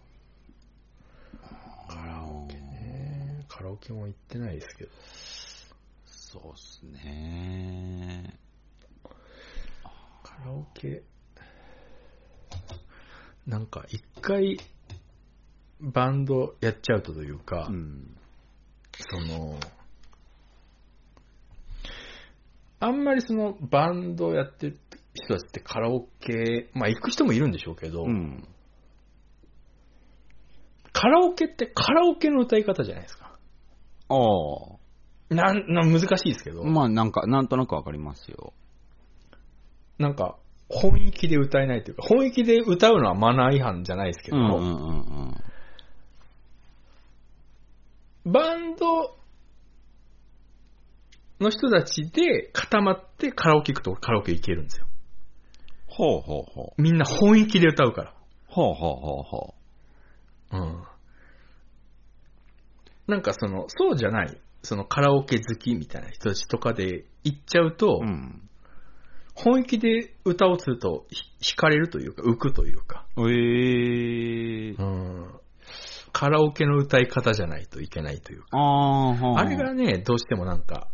[1.88, 3.44] カラオケね。
[3.48, 4.90] カラオケも行ってないですけど。
[6.34, 8.36] そうっすね。
[10.24, 11.04] カラオケ、
[13.46, 14.58] なんか一回
[15.80, 18.16] バンドやっちゃうとというか、うん。
[19.10, 19.60] その、
[22.80, 24.80] あんまりそのバンドやってる
[25.14, 28.48] 人たちってカラオケ、まあ行く人もいるんでしょうけど、うん。
[30.92, 33.38] カラオケってカラオケの歌い方じゃないですか。
[34.08, 34.83] ああ。
[35.30, 38.52] なん、なん難しいですけど、まあ、なんか、なんとなくわかりますよ。
[39.98, 40.36] なんか
[40.68, 44.60] 本意気で歌えないというか、本意気で歌うのはマナー違反じゃないですけど、うんうんうん
[48.24, 48.32] うん。
[48.32, 49.16] バンド
[51.40, 54.86] の人たちで固まってカラオケ行くとカラオケ行けるんですよ。
[55.86, 56.82] ほうほうほう。
[56.82, 58.14] みんな本意気で歌うから。
[58.48, 59.54] ほうほうほうほ
[60.52, 60.82] うん。
[63.06, 68.04] なんかその、そうじゃない、そのカラオケ好きみたいな人たちとかで行っちゃうと、う。
[68.04, 68.40] うん。
[69.36, 71.06] 本意気で歌をすると
[71.40, 75.40] ひ惹かれるというか、浮くというか、ええうん。
[76.12, 80.88] カラオケの歌い方じゃないといけないというか、ああ、はあれがね、どうしてもなんか、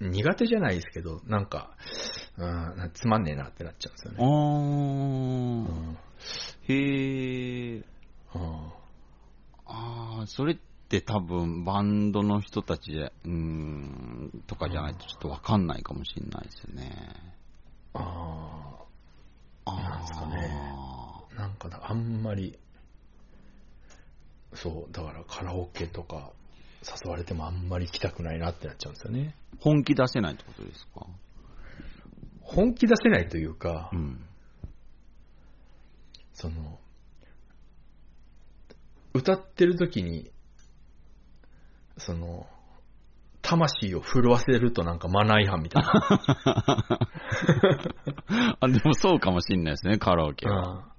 [0.00, 1.70] 苦手じゃないですけど、なんか、
[2.36, 4.24] うん、つまんねえなってなっちゃうんですよあね。
[4.24, 5.98] ーうん
[6.68, 7.84] へえ。
[8.34, 8.78] うん
[9.70, 10.58] ああ、それっ
[10.88, 16.92] て多分バンドの人たちで、うーん、とかじゃないとちょっとわかんないかもしれないですよね。
[17.94, 18.84] あ
[19.66, 22.58] あなんですかねーなんかなあんまり、
[24.54, 26.32] そう、だからカラオケとか
[27.04, 29.34] 誘われてもあんまり行きたくないなってなっちゃうんですよね。
[29.60, 31.06] 本気出せないってことですか？
[32.40, 34.24] 本気出せないというか、うん。
[36.32, 36.78] その、
[39.12, 40.30] 歌ってる時に、
[41.98, 42.46] その、
[43.42, 45.90] 魂を震わせるとなんかマナー違反みたいな。
[48.60, 50.68] あ、でもそうかもしれないですね、カラオケは。
[50.68, 50.98] うん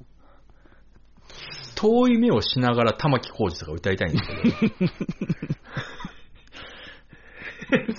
[1.76, 4.92] 遠い目をしながら玉置浩二とか歌いたいんですけど。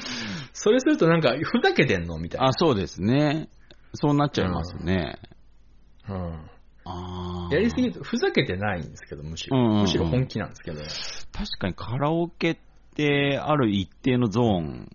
[0.52, 2.48] それするとなんか、ふざけてんのみたいな。
[2.48, 3.48] あ、そうですね。
[3.94, 5.18] そうなっちゃいますね。
[6.08, 6.50] うん。
[6.84, 9.56] あーやりすぎると、ふざけてないんですけど、むしろ。
[9.56, 10.82] うんうんうんむしろ本気なんですけど。
[11.32, 12.58] 確かにカラオケっ
[12.94, 14.88] て、ある一定のゾーン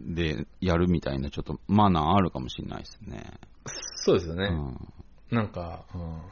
[0.00, 3.24] でやるみたいな、ちょっとマナーあるかもしれないですね。
[3.96, 4.46] そうですよね。
[4.46, 4.76] うん
[5.30, 6.22] なんか、うん、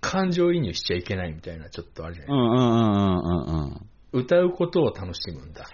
[0.00, 3.88] 感情移入しちゃいけないみたいな、ちょっとあるじゃない、うんうんうんうんうんうん。
[4.12, 5.66] 歌うことを楽しむんだ。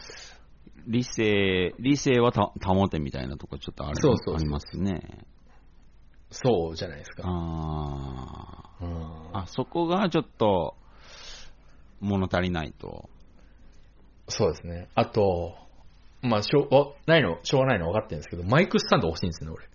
[0.86, 5.26] 理性、理性はた保てみたいなとこちょっとあるそうそうそうありますね。
[6.30, 7.22] そうじゃないですか。
[7.24, 9.02] あうん
[9.32, 9.42] あ。
[9.42, 10.74] あ、そこがちょっと、
[12.00, 13.08] 物足りないと。
[14.28, 14.88] そうですね。
[14.94, 15.56] あと、
[16.22, 19.68] まあ、しょう、わないの、しょうがないの分かってるんですけど、マイクスタンド欲しいんですよね、俺。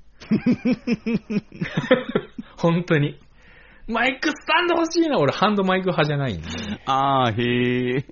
[2.57, 3.19] 本当に。
[3.87, 6.47] マイクスタンド欲しいな、俺、ハンドマイク派じゃないんで。
[6.85, 8.05] ああ、へえ。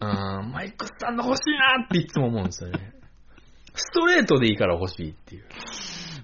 [0.00, 2.92] うん、マイクスタンド欲しいなっていつも思うんですよね。
[3.74, 5.44] ストレートでいいから欲しいっていう。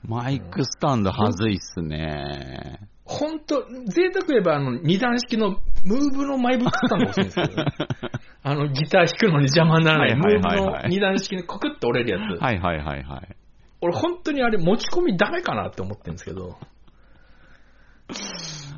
[0.06, 2.80] マイクスタンドはずいっすね。
[3.04, 7.64] 本当贅沢言えば、あの、二段式の、ムーブのマイブスタンド欲しいんですけど、
[8.42, 12.40] あの、ギター弾くのに邪魔にならない、はいムーブの二段式のコクッと折れるやつ。
[12.40, 13.36] はいはいはいはい。
[13.82, 16.56] 俺本当にあれ持ち込みダメかなって思ってるんですけど。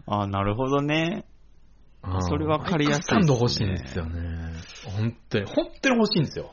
[0.07, 1.25] ああ、なるほどね。
[2.21, 4.53] それわかりやすいねスタンド欲しいんですよね。
[4.97, 6.53] 本当に、本当に欲しいんですよ。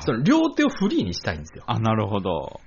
[0.00, 1.64] その両手をフリーにしたいんですよ。
[1.66, 2.60] あ、なるほど。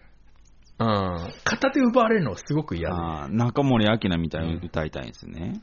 [0.79, 1.33] うん。
[1.43, 2.95] 片手奪われるのがすごく嫌で。
[3.35, 5.61] 中森明菜みたいに歌いたいんですね。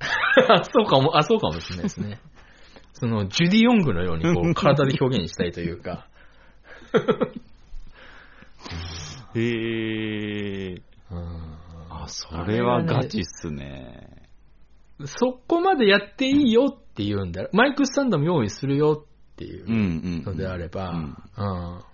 [0.72, 2.20] そうかも、あ、そうかもしれないですね。
[2.92, 6.06] その、ジュディ・ヨングのようにこう、 体で表現したいというか。
[9.34, 10.82] へえ。
[11.10, 11.50] うん
[11.88, 14.28] あ、それはガチっすね。
[15.06, 19.76] そこまでやっていいよって言うんだマイクスタンドも用意するよっていううんう
[20.20, 20.22] ん。
[20.24, 21.89] のであれば、うんうんうん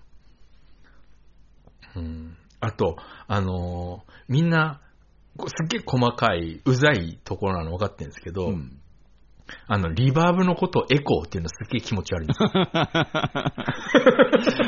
[2.59, 2.97] あと、
[3.27, 4.81] あのーみんな、
[5.37, 8.81] すっげえ細かい、うざいところなの分かってるんですけど、うん
[9.67, 12.49] あの、リバーブのことをエコーっていうのすっげえ気持ち悪いんですよ。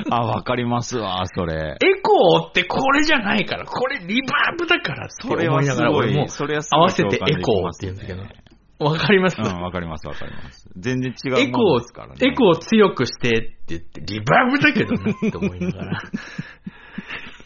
[0.10, 1.76] あ、わかりますわ、それ。
[1.82, 6.28] エコーってこれじゃないから、これリバーブだからってそれはい思ながら、俺も
[6.72, 8.32] 合わせてエコーって言うんですけどね、
[8.80, 10.70] わかります、うん、わかりますわかります。
[10.78, 12.16] 全然違うもエコーのですからね。
[12.22, 16.02] エコー強くしてって言って、リバーブだけどなって思いながら。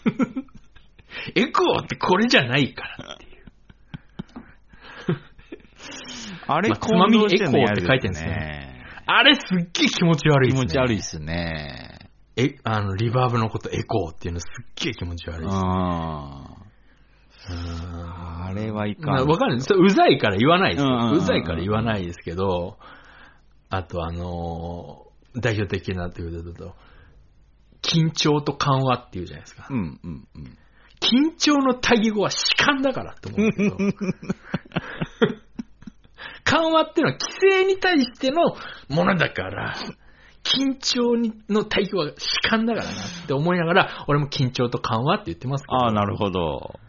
[1.35, 3.43] エコーってこれじゃないからっていう。
[6.47, 8.85] あれ、まあつまみエコーって書いてんですねね。
[9.05, 10.63] あれすっげえ気持ち悪い気ですね。
[10.63, 12.09] 持ち悪いっすね。
[12.35, 15.55] え、あの、リバーブのことエコーっていうのすっげえ気持ち悪いです。
[15.55, 16.57] あ
[17.49, 19.15] うんあれはいかん。
[19.15, 22.77] なわかるそれうざいから言わないですうざいから言わないですけど、
[23.69, 26.75] あとあのー代表的なということだと、
[27.83, 29.67] 緊張と緩和っていうじゃないですか。
[29.69, 30.57] うんうんうん。
[30.99, 33.77] 緊張の対義語は弛緩だからって思うんですけど。
[36.45, 38.55] 緩和っていうのは規制に対しての
[38.89, 39.75] ものだから、
[40.43, 42.15] 緊張にの対義語は弛
[42.49, 42.95] 緩だからなっ
[43.27, 46.79] て思いながら、俺も緊張と緩和って言ってますけど、ああ、なるほど。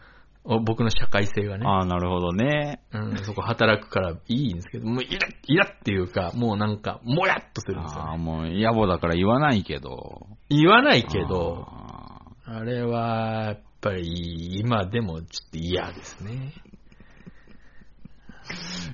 [0.45, 1.65] 僕の社会性がね。
[1.65, 2.81] ああ、なるほどね。
[2.93, 8.23] うん、そこ働くからいいんですけど、もうイラッ、イラッっていうか、もうなんか、もやっとするんですよああ、ね。
[8.23, 10.27] もう野暮だから言わないけど。
[10.49, 16.53] 言わないけど、ああれは、やっぱり、今でもちょっと嫌ですね。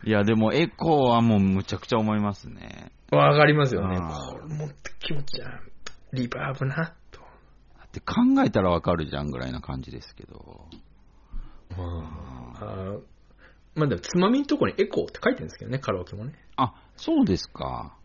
[0.06, 2.94] ーいや、でもエコーはもうむちゃくちゃ思いますね。
[3.12, 3.98] わかりますよね。
[3.98, 5.68] これもっと気持ち悪
[6.14, 6.16] い。
[6.16, 7.20] リバーブな、と。
[7.20, 10.66] だって考えたらわかるじゃんぐらいな感じですけど。
[11.78, 13.02] あー
[13.74, 16.34] まあでも、つまみのところにエコーって書いてるんですけどね、カラオケもね。
[16.58, 17.98] あ、そうですか。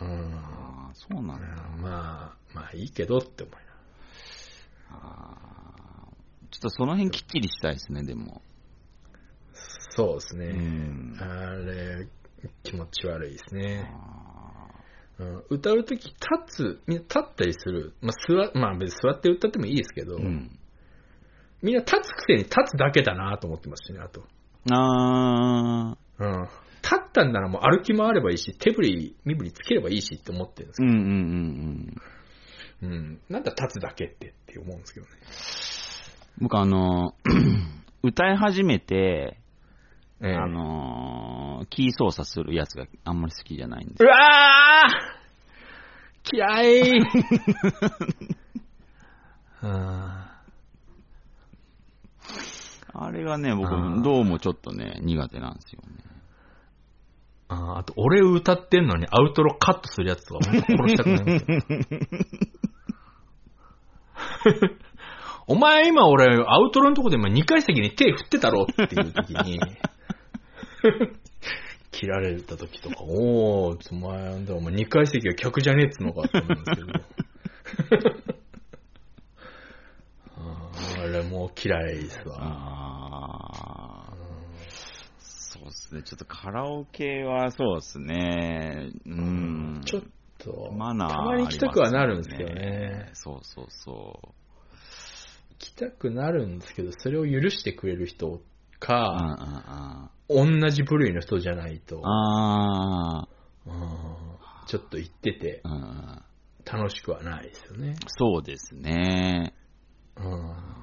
[0.00, 0.90] うん。
[0.94, 1.46] そうなんだ。
[1.80, 3.60] まあ、まあいいけどって思いな。
[4.90, 8.42] あーちょっとその辺きっちりしたいですね、でも。
[9.96, 10.46] そうですね。
[10.46, 12.08] うんあれ、
[12.62, 13.90] 気持ち悪いですね。
[13.94, 14.66] あ
[15.18, 16.18] うん、歌うとき立
[16.48, 17.94] つ、立ったりする。
[18.00, 18.12] まあ、
[18.52, 20.58] 座、まあ別に座って歌ってもいいですけど、ーうん。
[21.62, 24.22] みんな立つくせに立つだけだなと思ってますしね、あと。
[24.70, 26.42] あーうん。
[26.82, 31.02] 立ったんならもう歩き回ればいいし、手振り、身振りつければいいしって思ってるんですけうんうんうん
[32.82, 32.90] うん。
[32.90, 33.20] ど、うん。
[33.28, 35.12] なんだ立つだけってって思うんですけどね。
[36.38, 37.14] 僕あの、
[38.02, 39.38] 歌い始めて、
[40.24, 45.22] ええあのー、キー操作するやつがあんまり好きじゃないんですうわー
[46.32, 46.92] 嫌い
[49.62, 50.31] うん
[52.94, 53.70] あれがね、僕
[54.02, 55.88] どうもちょっとね、苦手なんですよね。
[57.48, 61.60] ああと、俺歌ってんのにアウトロカットするやつとか、本当殺したくないんだよ
[65.46, 69.58] お前今俺、アウトロのとこで今2階席に手振ってたろっていう時に、
[71.90, 76.80] 切られた時とか、おー、お前、なんだお前2階席は客じゃねえっつのかって思うんです
[77.90, 77.96] け
[78.28, 78.31] ど。
[81.02, 82.38] れもう嫌いですわ。
[82.40, 84.22] あー
[85.18, 86.02] そうでですね。
[86.02, 88.90] ちょっとカラオケはそうですね。
[89.06, 89.82] うん。
[89.84, 90.02] ちょっ
[90.38, 93.14] と、マナーたまに行きたくはなるんですけどありますねよ。
[93.14, 94.20] そうそうそ
[95.50, 98.30] 行きたくなるんですけど、それを許してくれる人う。
[98.32, 98.40] うん
[98.82, 103.28] か、うん同じ部類の人じゃないとうん。、あ
[103.66, 103.72] うん
[104.66, 106.78] ちょっと行っててあ、うん。
[106.78, 107.96] 楽しくはないですよね。
[108.06, 109.54] そうですね。
[110.16, 110.81] うん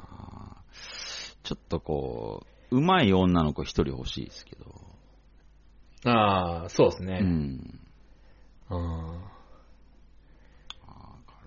[1.49, 6.11] ちょっとこう、うまい女の子一人欲しいですけど。
[6.11, 7.21] ああ、そうですうね。
[7.21, 7.79] ん。
[8.69, 9.21] うん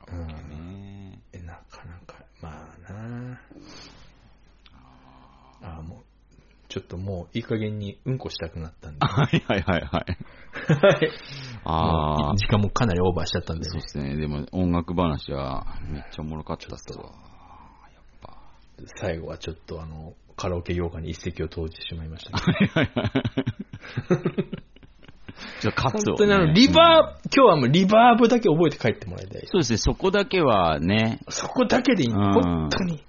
[0.08, 1.20] カラオケね。
[1.32, 3.38] えなかなか、まあな
[5.62, 6.04] ああ、もう、
[6.68, 8.98] ちょっともういい加減にうんこしたくなったんで。
[9.06, 10.18] はいはいはいはい。
[11.62, 12.34] ああ。
[12.34, 13.86] 時間もかなりオーバーしちゃったんでねそうで。
[13.86, 14.16] すね。
[14.16, 17.30] でも音楽話はめっちゃおもろかったっすわ。
[18.96, 24.32] 最後はちょっとあの、カラオケヨガに一石を投じてしまいましたけど。
[25.60, 26.16] じゃあ、カツを、ね。
[26.16, 29.42] 本当にあの、リバー、今日はもうリバーブだけ覚えて帰ってもらいたい。
[29.46, 32.10] そうですね、そこだけはね、そこだけでいい。
[32.10, 32.92] うん本当に。
[32.94, 33.00] うん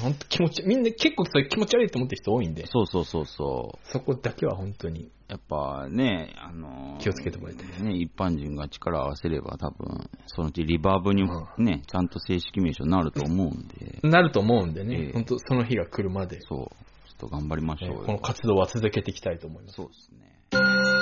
[0.00, 5.10] 本当気持ち、みんな結構それ気持ち悪いと思ってる人多いんで、そうそうそうそそこだけは本当に。
[5.28, 5.32] う。
[5.32, 17.96] やっぱね、あのー気をつけてもらいたいね、一般人が力を合わせれば多分、そのうちリバーブにもね、ちゃんと正式名称になると思うんで、なると思うんでね、ええ本当その日が来るまで、そう、ちょっと頑張りましょうよ。
[18.00, 19.76] えーこの活動は続けていきたいと思います。
[19.76, 20.95] そうですね。